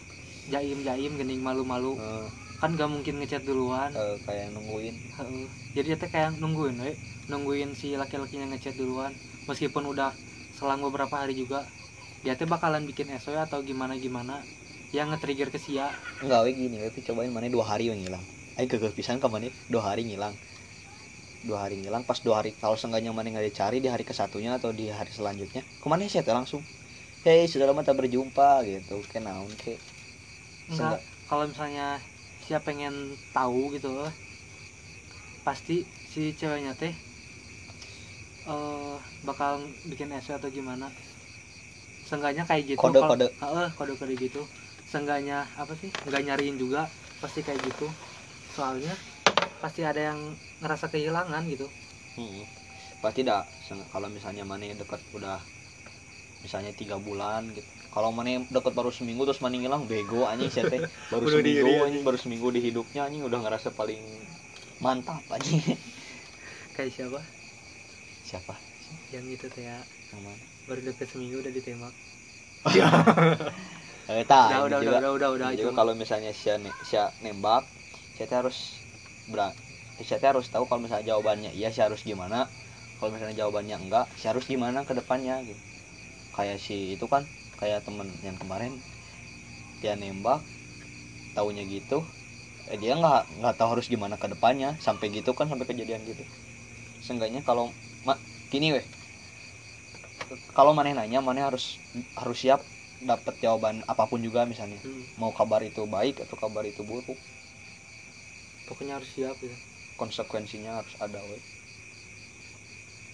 [0.51, 2.29] Jaim jaim gening malu malu Eh,
[2.61, 3.95] kan gak mungkin ngechat duluan.
[3.95, 4.99] Eh, kayak nungguin.
[5.17, 5.47] Heeh.
[5.73, 6.93] jadi dia teh kayak nungguin we.
[7.31, 9.15] Nungguin si laki-lakinya ngechat duluan
[9.47, 10.13] meskipun udah
[10.51, 11.71] selang beberapa hari juga.
[12.27, 14.43] Dia teh bakalan bikin SOE atau gimana gimana
[14.91, 15.95] yang nge-trigger ke sia.
[16.19, 16.91] Enggak we gini we.
[16.91, 18.27] Cobain mana dua hari we ngilang.
[18.59, 20.35] Aing kegel pisan ke mana dua hari ngilang
[21.49, 24.71] dua hari ngilang pas dua hari kalau seenggaknya mana nggak dicari di hari kesatunya atau
[24.81, 26.63] di hari selanjutnya ke mana sih teh langsung
[27.27, 28.95] hei sudah lama tak berjumpa gitu.
[29.11, 29.73] Ke naon ke
[30.71, 31.01] enggak.
[31.29, 31.87] Kalau misalnya
[32.45, 32.95] sia pengen
[33.37, 34.11] tahu gitu loh
[35.47, 35.77] pasti
[36.11, 36.95] si ceweknya teh
[38.53, 38.97] eh
[39.29, 39.53] bakal
[39.91, 40.87] bikin SOE atau gimana.
[42.09, 43.27] Seenggaknya kayak gitu kalau- Kode-kode.
[43.43, 44.43] Heeh, kode-kode gitu.
[44.91, 46.81] Seenggaknya apa sih nggak nyariin juga
[47.23, 47.87] pasti kayak gitu.
[48.57, 48.95] Soalnya
[49.65, 50.21] pasti ada yang
[50.63, 51.67] ngerasa kehilangan gitu
[52.15, 52.47] Hmm.
[53.03, 53.43] Pasti dah
[53.93, 55.39] kalau misalnya mana dekat udah
[56.45, 57.67] misalnya tiga bulan gitu.
[57.95, 60.83] Kalau mana dekat baru seminggu terus mana ngilang bego anjing sih teh.
[61.13, 64.03] Baru seminggu diri, anjing baru seminggu di hidupnya anjing udah ngerasa paling
[64.83, 65.63] mantap anjing.
[66.75, 67.21] kayak siapa
[68.25, 68.57] Siapa?
[69.15, 69.79] yang itu teh ya
[70.13, 70.43] Yang mana?
[70.69, 71.95] baru deket seminggu udah ditembak
[74.09, 76.49] Eh, tah, udah udah, udah udah udah ini juga cuma- kalau misalnya si
[76.85, 77.65] si nembak,
[78.17, 78.84] saya harus
[79.33, 79.55] berat.
[80.09, 82.39] Saya harus tahu kalau misalnya jawabannya iya saya harus gimana.
[82.99, 85.61] Kalau misalnya jawabannya enggak, saya harus gimana ke depannya gitu.
[86.37, 87.25] Kayak si itu kan,
[87.61, 88.73] kayak temen yang kemarin
[89.83, 90.41] dia nembak,
[91.37, 92.07] taunya gitu.
[92.71, 96.25] Eh, dia nggak nggak tahu harus gimana ke depannya sampai gitu kan sampai kejadian gitu.
[97.03, 97.75] Seenggaknya kalau
[98.07, 98.19] mak
[98.53, 98.87] gini weh.
[100.57, 101.65] Kalau maneh nanya, maneh harus
[102.17, 102.61] harus siap
[103.03, 107.19] dapat jawaban apa pun juga misalnya Hmm, mau kabar itu baik atau kabar itu buruk
[108.69, 109.57] pokoknya harus siap ya.
[110.01, 111.39] Konsekuensinya harus ada we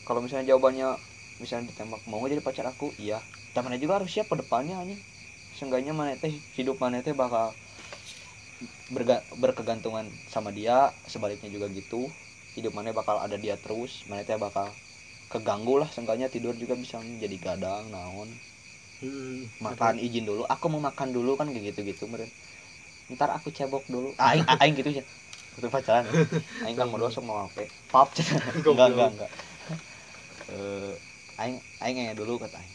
[0.04, 0.88] kalau misalnya jawabannya
[1.40, 2.92] misalnya ditembak mau jadi pacar aku?
[3.00, 3.22] Iya.
[3.54, 4.76] Tapi mana juga harus siap ke depannya
[5.50, 7.52] seenggaknya mana teh hidup mana teh bakal
[8.90, 12.10] berga- berkegantungan sama dia sebaliknya juga gitu.
[12.56, 14.74] Hidup mana bakal ada dia terus mana teh bakal
[15.30, 18.28] keganggu lah seenggaknya tidur juga bisa jadi gadang naon.
[19.00, 22.28] Hmm, makan izin dulu aku mau makan dulu kan kayak gitu gitu meren.
[23.14, 24.12] Ntar aku cebok dulu.
[24.20, 24.44] Aing.
[24.60, 25.02] Aing gitu aja
[25.56, 26.04] waktu pacaran
[26.64, 27.66] aing kan mau sok mau apa?
[27.90, 28.08] Pap.
[28.18, 28.90] Enggak Goblok.
[28.90, 29.30] enggak enggak
[30.50, 30.92] eh
[31.40, 32.74] aing aing nanya dulu kata aing.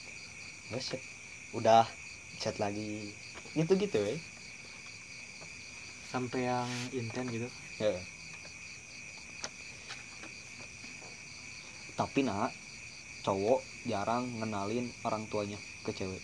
[0.73, 0.95] Wes,
[1.53, 1.85] udah
[2.41, 3.13] chat lagi.
[3.55, 4.15] Gitu gitu ya
[6.15, 7.47] sampai yang intent gitu.
[7.75, 7.91] Ya.
[11.95, 12.51] tapi nak
[13.23, 16.19] cowok jarang ngenalin orang tuanya ke cewek.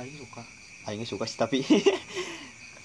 [0.00, 0.42] Aing suka.
[0.88, 1.60] Aing suka sih tapi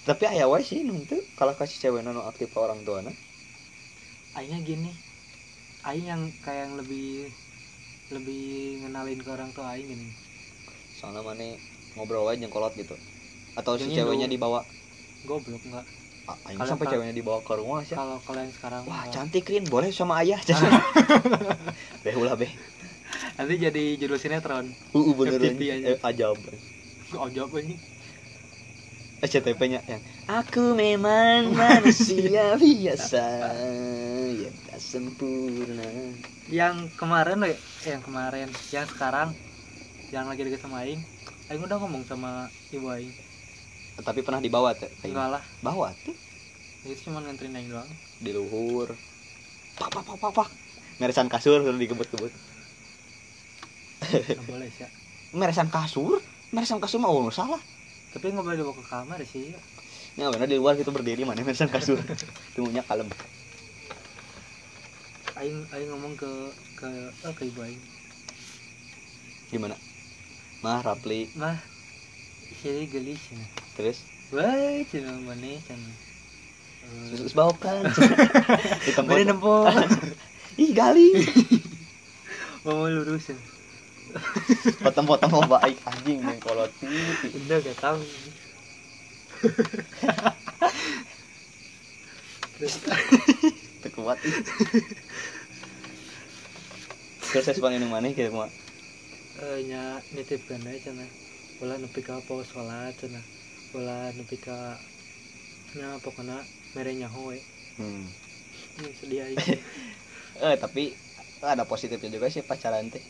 [0.07, 3.13] tapi ayah wae sih nuntut kalau kasih cewek nano aktif ke orang tua nah
[4.39, 4.91] aingnya gini
[5.87, 7.31] aing yang kayak yang lebih
[8.11, 8.43] lebih
[8.83, 10.07] ngenalin ke orang tua aing gini.
[10.99, 11.55] Soalnya mana
[11.95, 12.95] ngobrol aja kolot gitu.
[13.55, 14.35] Atau si Yang ceweknya Indo.
[14.39, 14.61] dibawa.
[15.27, 15.83] goblok enggak
[16.29, 17.97] ah, aing sampai ceweknya dibawa ke rumah sih.
[17.97, 19.65] kalau yang sekarang wah cantik Rin.
[19.67, 20.39] Boleh sama ayah.
[22.05, 22.51] Beh ulah beh.
[23.35, 24.71] Nanti jadi judul sinetron.
[24.93, 25.85] Uh bener FTP aja.
[25.95, 26.37] eh, ajab
[27.33, 27.75] jawab ini
[29.18, 33.49] SCTP nya yang aku memang manusia biasa
[34.30, 35.89] yang tak sempurna.
[36.53, 37.57] Yang kemarin loh eh,
[37.89, 39.34] yang kemarin yang sekarang
[40.13, 41.01] yang lagi deket sama aing.
[41.49, 43.09] Aing udah ngomong sama ibu aing.
[43.97, 45.43] Tapi pernah dibawa tuh enggak lah.
[45.65, 46.13] Bawa tuh.
[46.86, 47.89] Itu cuma nganterin aing doang.
[48.22, 48.93] Di luhur.
[49.82, 50.49] Pak pak pak pak pak.
[51.01, 52.30] Meresan kasur sudah digebut-gebut.
[54.13, 54.86] Nggak boleh sih
[55.41, 56.22] meresan kasur?
[56.53, 57.59] Meresan kasur mah oh, salah
[58.18, 59.53] tapi nggak boleh dibawa ke kamar sih.
[60.18, 62.01] Ya benar di luar gitu berdiri mana meresan kasur.
[62.57, 63.05] Tunggunya kalem.
[65.38, 66.32] Aing aing ngomong ke
[66.82, 67.84] ke eh, ke ibu aing.
[69.53, 69.78] Gimana?
[70.65, 71.30] Mah rapli.
[71.38, 71.61] Mah
[72.57, 73.38] sini gelis ya.
[73.78, 74.01] Terus?
[74.34, 75.93] Wah cina mana cina.
[77.13, 77.86] Terus bawakan
[78.82, 79.22] di tempat
[80.57, 81.22] ih galing
[82.65, 83.38] mau lurus ya
[84.85, 88.01] potong-potong mau baik anjing main kolot titi udah gak tahu.
[92.57, 92.73] Terus
[93.97, 94.35] kuat ih.
[97.27, 98.45] Terus saya sepanjang yang mana kayak mau
[99.37, 101.05] eh nya nitip kan aja cina.
[101.61, 103.21] Bola nepi ka po sholat cina.
[103.73, 104.77] Bola nepi ka
[105.77, 106.41] nya pokoknya
[106.73, 107.37] merenya hoe
[107.77, 108.05] hmm.
[108.97, 109.37] sedih aing
[110.47, 110.95] eh tapi
[111.43, 113.03] ada positifnya juga sih pacaran teh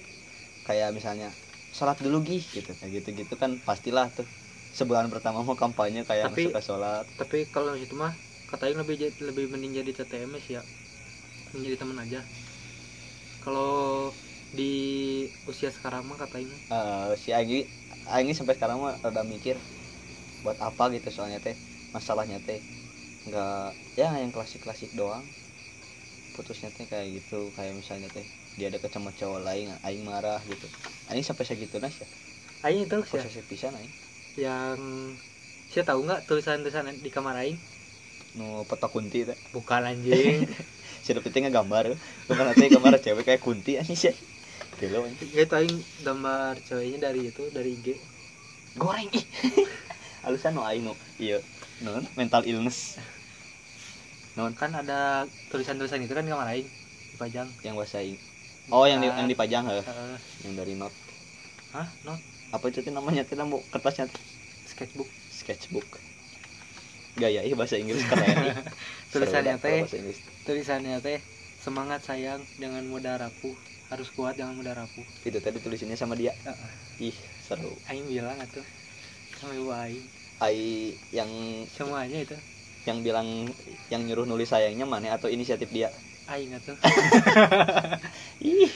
[0.68, 1.28] kayak misalnya
[1.78, 2.72] sholat dulu gih gitu.
[2.80, 4.28] Kayak gitu gitu kan pastilah tuh.
[4.78, 7.04] Sebulan pertama mau kampanye kayak Tapi- suka sholat.
[7.22, 8.14] tapi kalau itu mah
[8.50, 8.96] kata aing lebih
[9.28, 10.62] lebih mending jadi TTM sih ya.
[11.56, 12.20] Menjadi teman aja.
[13.44, 14.12] Kalau
[14.58, 14.72] di
[15.52, 17.58] usia sekarang mah kata aing Eh, si Agi
[18.18, 19.56] Agi sampai sekarang mah rada mikir
[20.44, 21.56] buat apa gitu soalnya teh
[21.96, 22.60] masalahnya teh.
[23.28, 23.56] Nggak
[24.00, 25.26] ya yang klasik klasik doang.
[26.36, 28.26] Putusnya teh kayak gitu kayak misalnya teh
[28.58, 30.66] dia deket sama cowok lain aing marah gitu.
[31.14, 32.08] Aing sampai segitu nas ya?
[32.66, 33.94] Aing itu sih posesif pisan aing?
[34.34, 34.82] Yang
[35.70, 37.58] saya tahu nggak tulisan-tulisan di kamar aing?
[38.34, 39.38] Nu peta kunti teh.
[39.54, 40.50] Bukan anjing.
[41.06, 41.94] Sudah penting gambar
[42.26, 43.94] bukan nanti gambar cewek kayak kunti anjing.
[43.94, 44.18] Sih
[44.82, 47.94] Gelo anjing itu aing gambar ceweknya dari itu dari IG
[48.78, 49.26] goreng ih.
[50.26, 51.38] Alusan no aing no iya.
[51.86, 52.98] Non mental illness.
[54.34, 56.70] Non kan ada tulisan-tulisan itu kan di kamar aing
[57.14, 58.02] dipajang yang bahasa
[58.72, 59.66] oh yang di, yang dipajang.
[59.70, 60.18] Heeh.
[60.44, 60.94] yang dari not.
[61.76, 61.88] Hah?
[62.04, 62.20] Not?
[62.52, 63.24] Apa itu namanya?
[63.28, 64.08] Teh mau kertasnya.
[64.68, 65.10] Sketchbook.
[65.32, 65.88] Sketchbook.
[67.18, 68.30] Gaya ih bahasa Inggris keren
[69.12, 69.82] Tulisannya teh.
[70.46, 71.18] tulisannya teh
[71.58, 73.58] semangat sayang dengan mudah rapuh.
[73.90, 75.06] Harus kuat jangan mudah rapuh.
[75.26, 76.36] Itu tadi tulisannya sama dia?
[76.46, 77.10] Heeh.
[77.10, 77.74] ih seru.
[77.90, 78.66] Aing bilang atuh.
[79.42, 80.06] Sama ibu aing.
[80.38, 81.30] Ai yang
[81.74, 82.38] semuanya itu.
[82.86, 83.28] Yang bilang
[83.90, 85.90] yang nyuruh nulis sayangnya mana atau inisiatif dia
[86.34, 86.78] aing atuh.
[88.44, 88.72] Ih.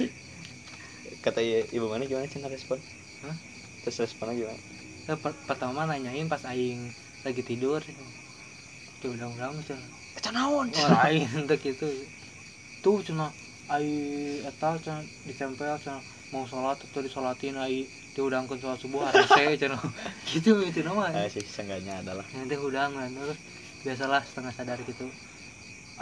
[1.21, 2.79] Kata i- ibu mana gimana cina respon?
[3.25, 3.35] Hah?
[3.81, 4.59] terus responnya gimana?
[5.09, 6.81] Eh, per- pertama nanyain pas aing
[7.25, 7.81] lagi tidur.
[9.01, 9.77] Tuh udah-udah macam
[10.17, 10.67] kecanaon.
[10.77, 11.87] Oh lain untuk itu
[12.83, 13.27] tuh cina
[13.69, 15.97] aing eta cina ditempel cina
[16.33, 17.85] mau sholat atau disolatin aing
[18.15, 19.77] diudangkan sholat subuh harusnya cina.
[20.29, 22.25] Gitu itu nama eh, sih seenggaknya adalah.
[22.35, 23.39] Nanti udangan terus
[23.85, 25.05] biasalah setengah sadar gitu.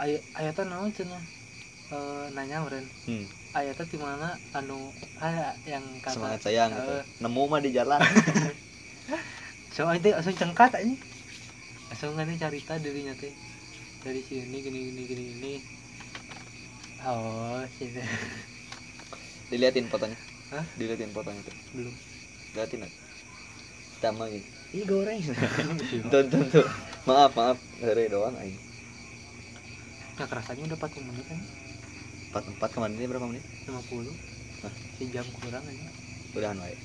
[0.00, 1.18] Ay ayatnya naon cina
[1.90, 3.26] Eh, nanya meren hmm.
[3.50, 4.38] ayatnya di mana?
[4.54, 6.14] Anu ah, yang kata.
[6.14, 6.86] Semangat sayang gitu.
[6.86, 7.98] Eh, nemu mah di jalan.
[9.74, 10.94] So itu langsung cengkat aja.
[11.90, 13.34] Langsung kan cerita dirinya teh.
[14.06, 15.52] Dari sini gini gini gini gini.
[17.06, 18.02] Oh sini
[19.50, 20.18] diliatin fotonya.
[20.54, 20.62] Hah?
[20.78, 21.54] diliatin fotonya tuh.
[21.74, 21.94] Belum.
[22.54, 22.98] Liatin aja.
[23.98, 25.18] Sama gitu ih goreng.
[26.14, 26.66] Tuh tuh tuh.
[27.02, 27.58] Maaf maaf.
[27.82, 28.58] Hari doang aing.
[30.14, 31.40] Nah kerasanya udah 40 menit kan
[32.30, 33.44] empat empat kemarin ini berapa menit?
[33.66, 34.06] 50
[34.62, 34.74] Hah?
[35.02, 35.88] sejam kurang aja.
[36.38, 36.78] Udahan wae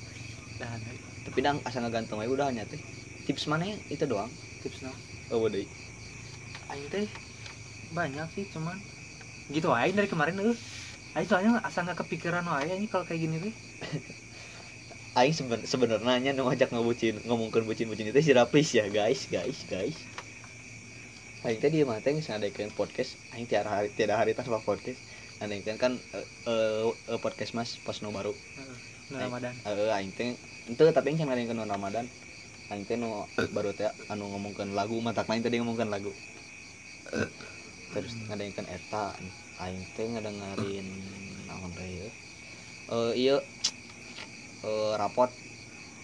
[0.56, 0.88] dah ada
[1.28, 2.80] tapi dang asal ngegantung wae udahan ya teh.
[3.28, 4.30] Tips mana yang itu doang?
[4.62, 4.90] Tips no
[5.30, 5.62] oh bodoh.
[6.72, 7.06] Aing teh
[7.94, 8.74] banyak sih cuman
[9.54, 10.58] gitu aja dari kemarin eh.
[11.14, 13.54] Aing soalnya asal nggak kepikiran wae ini kalau kayak gini tuh
[15.18, 19.96] aing seben sebenarnya nu ngajak ngebucin ngomongkeun bucin-bucin itu si Raplis ya guys guys guys.
[21.46, 25.00] Aing teh di mah teh geus ngadekeun podcast aing tiada hari tiada hari tanpa podcast
[25.38, 28.32] ngadekeun kan eh, eh, eh, podcast mas pas nu baru.
[29.12, 29.54] Nah, Ramadan.
[29.68, 30.28] Eh aing teh
[30.68, 32.06] ente tapi aing can ngadekeun nu Ramadan.
[32.72, 33.08] Aing teh nu
[33.56, 36.12] baru teh anu ngomongkeun lagu matak lain tadi ngomongkeun lagu.
[37.92, 39.04] Terus ngadekeun eta
[39.64, 40.88] aing teh ngadengerin
[41.48, 41.88] naon teh
[42.96, 43.36] eh iya
[44.66, 45.30] eh rapot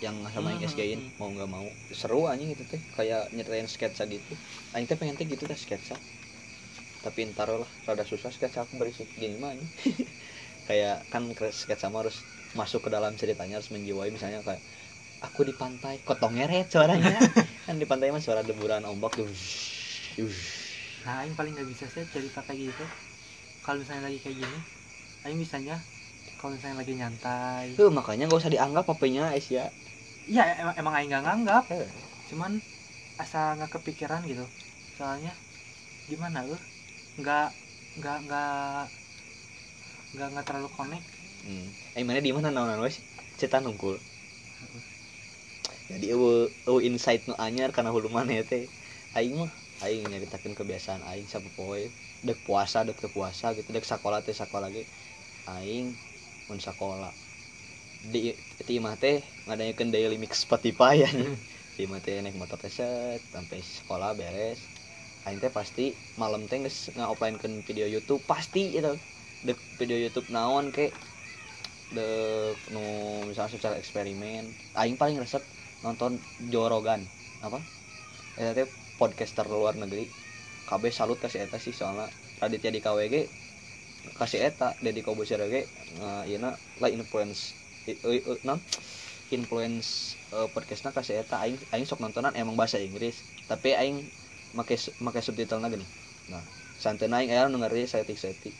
[0.04, 1.18] yang sama yang Hmm, SG-in hmm.
[1.20, 1.66] mau nggak mau.
[1.94, 4.32] Seru anjing gitu teh kayak nyeritain sketsa gitu.
[4.74, 5.94] Aing teh pengen teh gitu teh sketsa
[7.04, 9.08] tapi ntar lah rada susah sketsa aku berisik.
[9.20, 9.70] Gini mah anjing
[10.68, 12.16] kayak kan ke- sketsa mah harus
[12.58, 14.08] masuk ke dalam ceritanya harus menjiwai.
[14.16, 14.62] Misalnya kayak
[15.26, 17.18] aku di pantai kok tongeret suaranya.
[17.66, 19.28] Kan di pantai mah suara deburan ombak tuh.
[21.04, 22.84] Nah aing paling nggak bisa sih cerita kayak gitu.
[23.64, 24.58] Kalau misalnya lagi kayak gini
[25.26, 25.76] aing bisanya
[26.38, 27.66] kalau misalnya lagi nyantai.
[27.78, 29.64] Tuh, makanya gak usah dianggap HP-nya Asia
[30.30, 31.64] iya emang, emang aing nggak nganggap.
[31.74, 31.88] Eh.
[32.30, 32.52] cuman
[33.22, 34.44] asa nggak kepikiran gitu.
[34.98, 35.32] Soalnya
[36.10, 36.56] gimana lu
[37.20, 37.48] nggak
[37.98, 38.84] nggak nggak
[40.14, 41.06] nggak nggak terlalu connect.
[41.42, 41.66] Hmm.
[41.98, 42.96] eh mana di mana naon wes?
[43.38, 43.96] Cerita nungkul
[45.90, 48.64] jadi ewe ewe insight nu anyar karena hulu mana ya teh?
[49.18, 49.52] Aing mah
[49.84, 51.82] aing nyaritakan kebiasaan aing sama poe.
[52.26, 53.68] Dek puasa dek ke puasa gitu.
[53.76, 54.82] Dek sekolah teh sekolah lagi
[55.58, 55.86] aing
[56.48, 57.12] mun sekolah
[58.12, 58.34] di
[58.66, 61.10] ti mah teh ngadayakeun daily mix Spotify ya
[61.78, 64.60] di mah teh naik motor teh set sampai sekolah beres.
[65.26, 68.94] Aing teh pasti malam teh geus nga-offline-keun video YouTube pasti itu
[69.46, 70.90] dek video YouTube naon ke?
[71.94, 72.82] Dek nu
[73.28, 74.44] misalnya secara eksperimen
[74.74, 75.42] aing paling resep
[75.86, 76.18] nonton
[76.50, 77.02] Joe Rogan
[77.42, 77.58] apa?
[78.38, 78.68] Eta teh
[78.98, 80.06] podcaster luar negeri.
[80.62, 82.06] KB salut kasih eta sih soalnya
[82.38, 83.14] Raditya di KWG
[84.18, 85.66] kasih eta Deddy Kobusier ge
[86.02, 87.54] uh, ieu lah influence
[87.86, 87.98] i-
[88.46, 88.58] non
[89.34, 91.42] influence uh, podcastnya kasih eta.
[91.42, 93.20] Aing aing sok nontonan emang bahasa Inggris
[93.50, 94.06] tapi aing
[94.52, 95.86] make make subtitlenya gini.
[96.28, 96.42] Nah
[96.82, 98.54] santai aing aya nu ngeri setik setik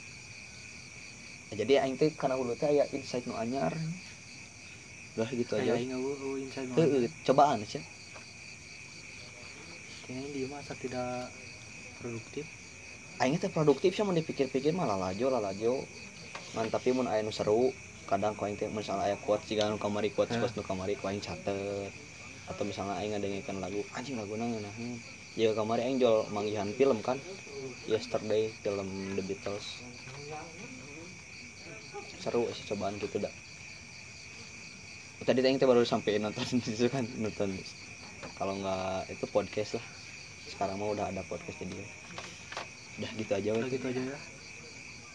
[1.52, 3.76] jadi aing teh kana hulu teh aya insight nu anyar.
[5.12, 5.76] Udah gitu aja.
[5.76, 5.92] aing
[6.40, 7.84] inside Heeh, cobaan sih
[10.02, 11.28] kayaknya dia masa tidak
[12.00, 12.44] produktif.
[13.20, 15.84] Aing teh produktif sih mau dipikir-pikir malah lajo lah lajo
[16.56, 17.74] ngan tapi mun nu seru.
[18.08, 20.16] Kadang aing teh misalnya aya quotes jika nu kamari Heh.
[20.16, 21.92] quotes nu kamari ku aing catet.
[22.48, 27.16] Atau misalnya aing ngadengkeun lagu anjing laguna ngeunaheun jika kamari aing jual manggihan film kan?
[27.88, 29.82] Yesterday film The Beatles.
[32.22, 33.32] Seru sih cobaan gitu dah
[35.22, 37.54] tadi teh baru sampai nonton itu kan nonton.
[38.38, 39.86] Kalau nggak itu podcast lah.
[40.50, 41.78] Sekarang mah udah ada podcast jadi
[43.00, 44.18] udah gitu aja udah gitu aja ya.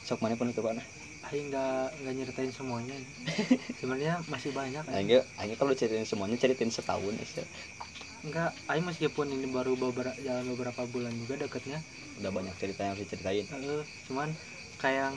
[0.08, 0.80] Sok mana penutupan
[1.28, 2.96] aing nggak nggak nyeritain semuanya.
[3.84, 4.92] Sebenarnya masih banyak ya.
[4.96, 5.12] aing
[5.44, 7.44] aing kalau ceritain semuanya ceritain setahun ya
[8.26, 11.80] enggak aing meskipun ini baru beberapa jalan beberapa bulan juga deketnya.
[12.18, 13.46] Udah banyak cerita yang harus diceritain.
[13.46, 14.30] Eh, cuman
[14.82, 15.14] kayak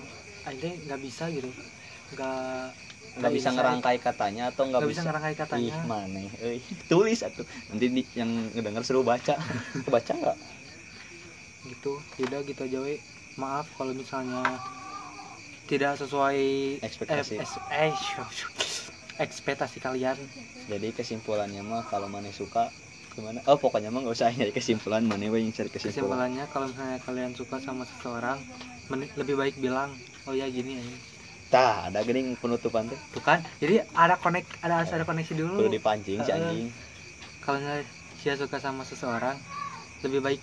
[0.48, 1.48] aing nggak bisa gitu.
[2.12, 2.74] Nggak
[3.20, 5.08] nggak bisa ngerangkai katanya atau nggak bisa bisa?
[5.10, 5.74] ngerangkai katanya.
[5.74, 9.34] Ih mana euy tulis atuh nanti di, yang ngedenger suruh baca.
[9.94, 10.38] Baca nggak?
[11.66, 11.92] Gitu.
[12.16, 12.94] Tidak gitu aja we.
[13.40, 14.42] Maaf kalau misalnya
[15.70, 16.40] tidak sesuai
[16.82, 17.34] Ekspektasi.
[17.38, 17.94] eh, eh,
[19.26, 20.16] ekspektasi kalian.
[20.66, 22.70] Jadi kesimpulannya mah kalau mana suka
[23.12, 23.38] gimana?
[23.50, 25.94] Oh pokoknya mah nggak usah nyari kesimpulan mana yang cari kesimpulan?
[25.94, 28.38] Kesimpulannya kalau misalnya kalian suka sama seseorang
[28.90, 29.94] lebih baik bilang
[30.26, 30.84] oh ya gini ya
[31.50, 35.66] tah ada geuning penutupan teh bukan jadi ada konek ada harus ada koneksi dulu.
[35.66, 36.70] Perlu dipancing si anjing.
[37.42, 37.84] Kalau misalnya
[38.22, 39.34] dia suka sama seseorang
[40.06, 40.40] lebih baik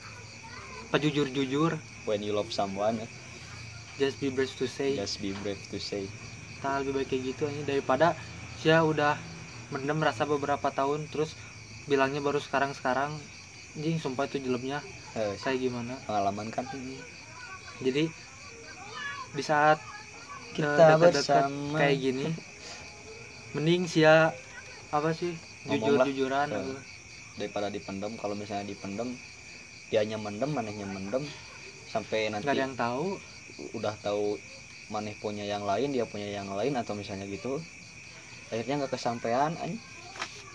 [0.92, 3.00] pejujur jujur when you love someone
[3.96, 5.00] just be brave to say.
[5.00, 6.12] Just be brave to say.
[6.60, 8.08] Tak lebih baik kayak gitu aja daripada
[8.60, 9.16] dia udah
[9.72, 11.40] mendem rasa beberapa tahun terus
[11.88, 13.12] bilangnya baru sekarang sekarang
[13.78, 14.82] anjing sumpah itu jelebnya.
[15.16, 15.94] Eh, kayak gimana?
[16.06, 16.66] pengalaman kan.
[17.82, 18.10] Jadi
[19.34, 21.78] di saat eh, Kita deket-deket bersama.
[21.78, 22.26] kayak gini
[23.56, 24.34] mending sia
[24.92, 25.34] apa sih
[25.68, 26.80] jujur jujuran Eh.
[27.38, 29.14] daripada dipendem kalau misalnya dipendem
[29.94, 31.24] dianya mendem manehnya mendem
[31.88, 33.06] sampai nanti nggak ada yang tahu.
[33.78, 34.38] udah tahu
[34.90, 37.60] maneh punya yang lain dia punya yang lain atau misalnya gitu
[38.52, 39.52] akhirnya nggak kesampaian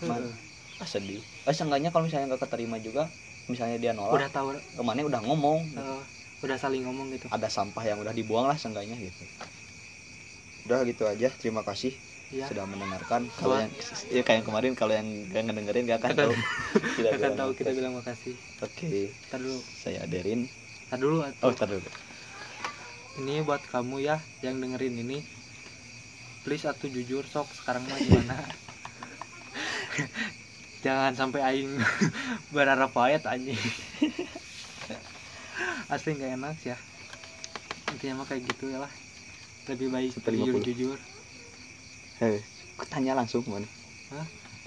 [0.02, 0.34] Man.
[0.82, 1.22] Ah, sedih.
[1.46, 3.06] Eh seenggaknya kalau misalnya nggak keterima juga
[3.46, 4.54] misalnya dia udah nolak tahu.
[4.58, 5.58] ke mana udah ngomong.
[5.78, 6.02] Eh,
[6.42, 7.30] udah saling ngomong gitu.
[7.30, 9.22] Ada sampah yang udah dibuang lah seenggaknya gitu.
[10.66, 11.94] Udah gitu aja terima kasih
[12.34, 13.30] ya sudah mendengarkan.
[13.38, 13.70] Kalau yang
[14.10, 16.34] ya kayak yang kemarin kalau yang gak ngedengerin gak akan tahu.
[16.98, 18.34] kita akan tahu kita bilang makasih.
[18.58, 19.14] Oke.
[19.30, 19.54] Dulu.
[19.78, 20.50] Saya Derin
[20.92, 21.88] dulu oh tar dulu.
[23.22, 25.22] Ini buat kamu ya yang dengerin ini.
[26.42, 28.34] Please atuh jujur sok sekarang mah gimana
[30.82, 31.78] jangan sampai aing
[32.54, 33.56] berharap ayat anjing.
[35.92, 36.78] Asli nggak enak sih ya.
[37.94, 38.92] Intinya mah kayak gitu ya lah.
[39.70, 40.42] Lebih baik 150.
[40.42, 40.98] jujur jujur.
[42.18, 42.42] Hei,
[42.76, 43.70] aku tanya langsung mana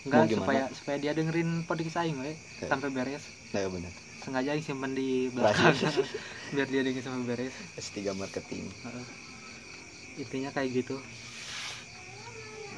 [0.05, 2.70] enggak supaya supaya dia dengerin podcast aing we Oke.
[2.70, 3.26] sampai beres.
[3.51, 3.91] Nah ya benar
[4.22, 5.74] sengaja aing simpen di belakang.
[6.55, 7.55] Biar dia dengerin sampai beres.
[7.78, 8.70] S3 marketing.
[8.86, 9.07] Heeh.
[10.16, 10.95] intinya kayak gitu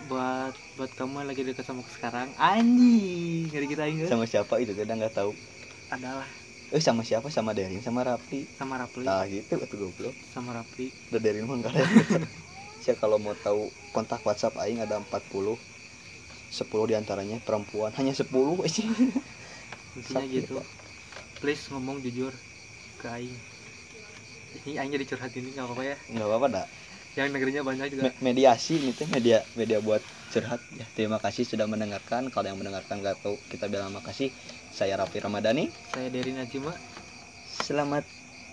[0.08, 2.32] buat buat kamu yang lagi dekat sama aku sekarang.
[2.40, 4.72] Anjing ngeri kita ingat sama siapa itu?
[4.72, 5.32] Kita nggak tahu.
[5.92, 6.28] Adalah.
[6.72, 7.28] Eh sama siapa?
[7.28, 10.16] Sama Derin sama Rapli sama Rapli nah gitu atuh goblok.
[10.32, 11.60] Sama Rapli udah Derin mah
[12.80, 17.92] saya kalau mau tahu kontak WhatsApp aing ada 40 10 di antaranya perempuan.
[18.00, 18.32] Hanya 10
[18.72, 18.88] sih
[19.98, 20.62] intinya gitu.
[20.62, 20.68] Pak.
[21.44, 22.32] please ngomong jujur
[23.02, 23.38] ke Aing.
[24.64, 25.96] Ini Aing jadi curhat ini nggak apa-apa ya?
[26.16, 26.68] Nggak apa-apa dah
[27.26, 28.02] yang negerinya banyak juga.
[28.10, 30.62] Me- mediasi ini teh media media buat curhat.
[30.78, 32.30] Ya terima kasih sudah mendengarkan.
[32.30, 34.30] Kalau yang mendengarkan nggak tahu kita bilang makasih
[34.70, 35.74] saya Raffi Ramadhani.
[35.92, 36.74] Saya Dery Najima.
[37.48, 38.06] Selamat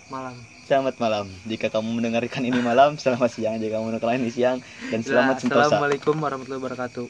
[0.08, 0.36] malam.
[0.64, 1.28] Selamat malam.
[1.44, 3.60] Jika kamu mendengarkan ini malam selamat siang.
[3.60, 4.58] Jika kamu mendengarkan ini siang
[4.88, 5.68] dan selamat sentosa.
[5.68, 7.06] Assalamualaikum warahmatullahi wabarakatuh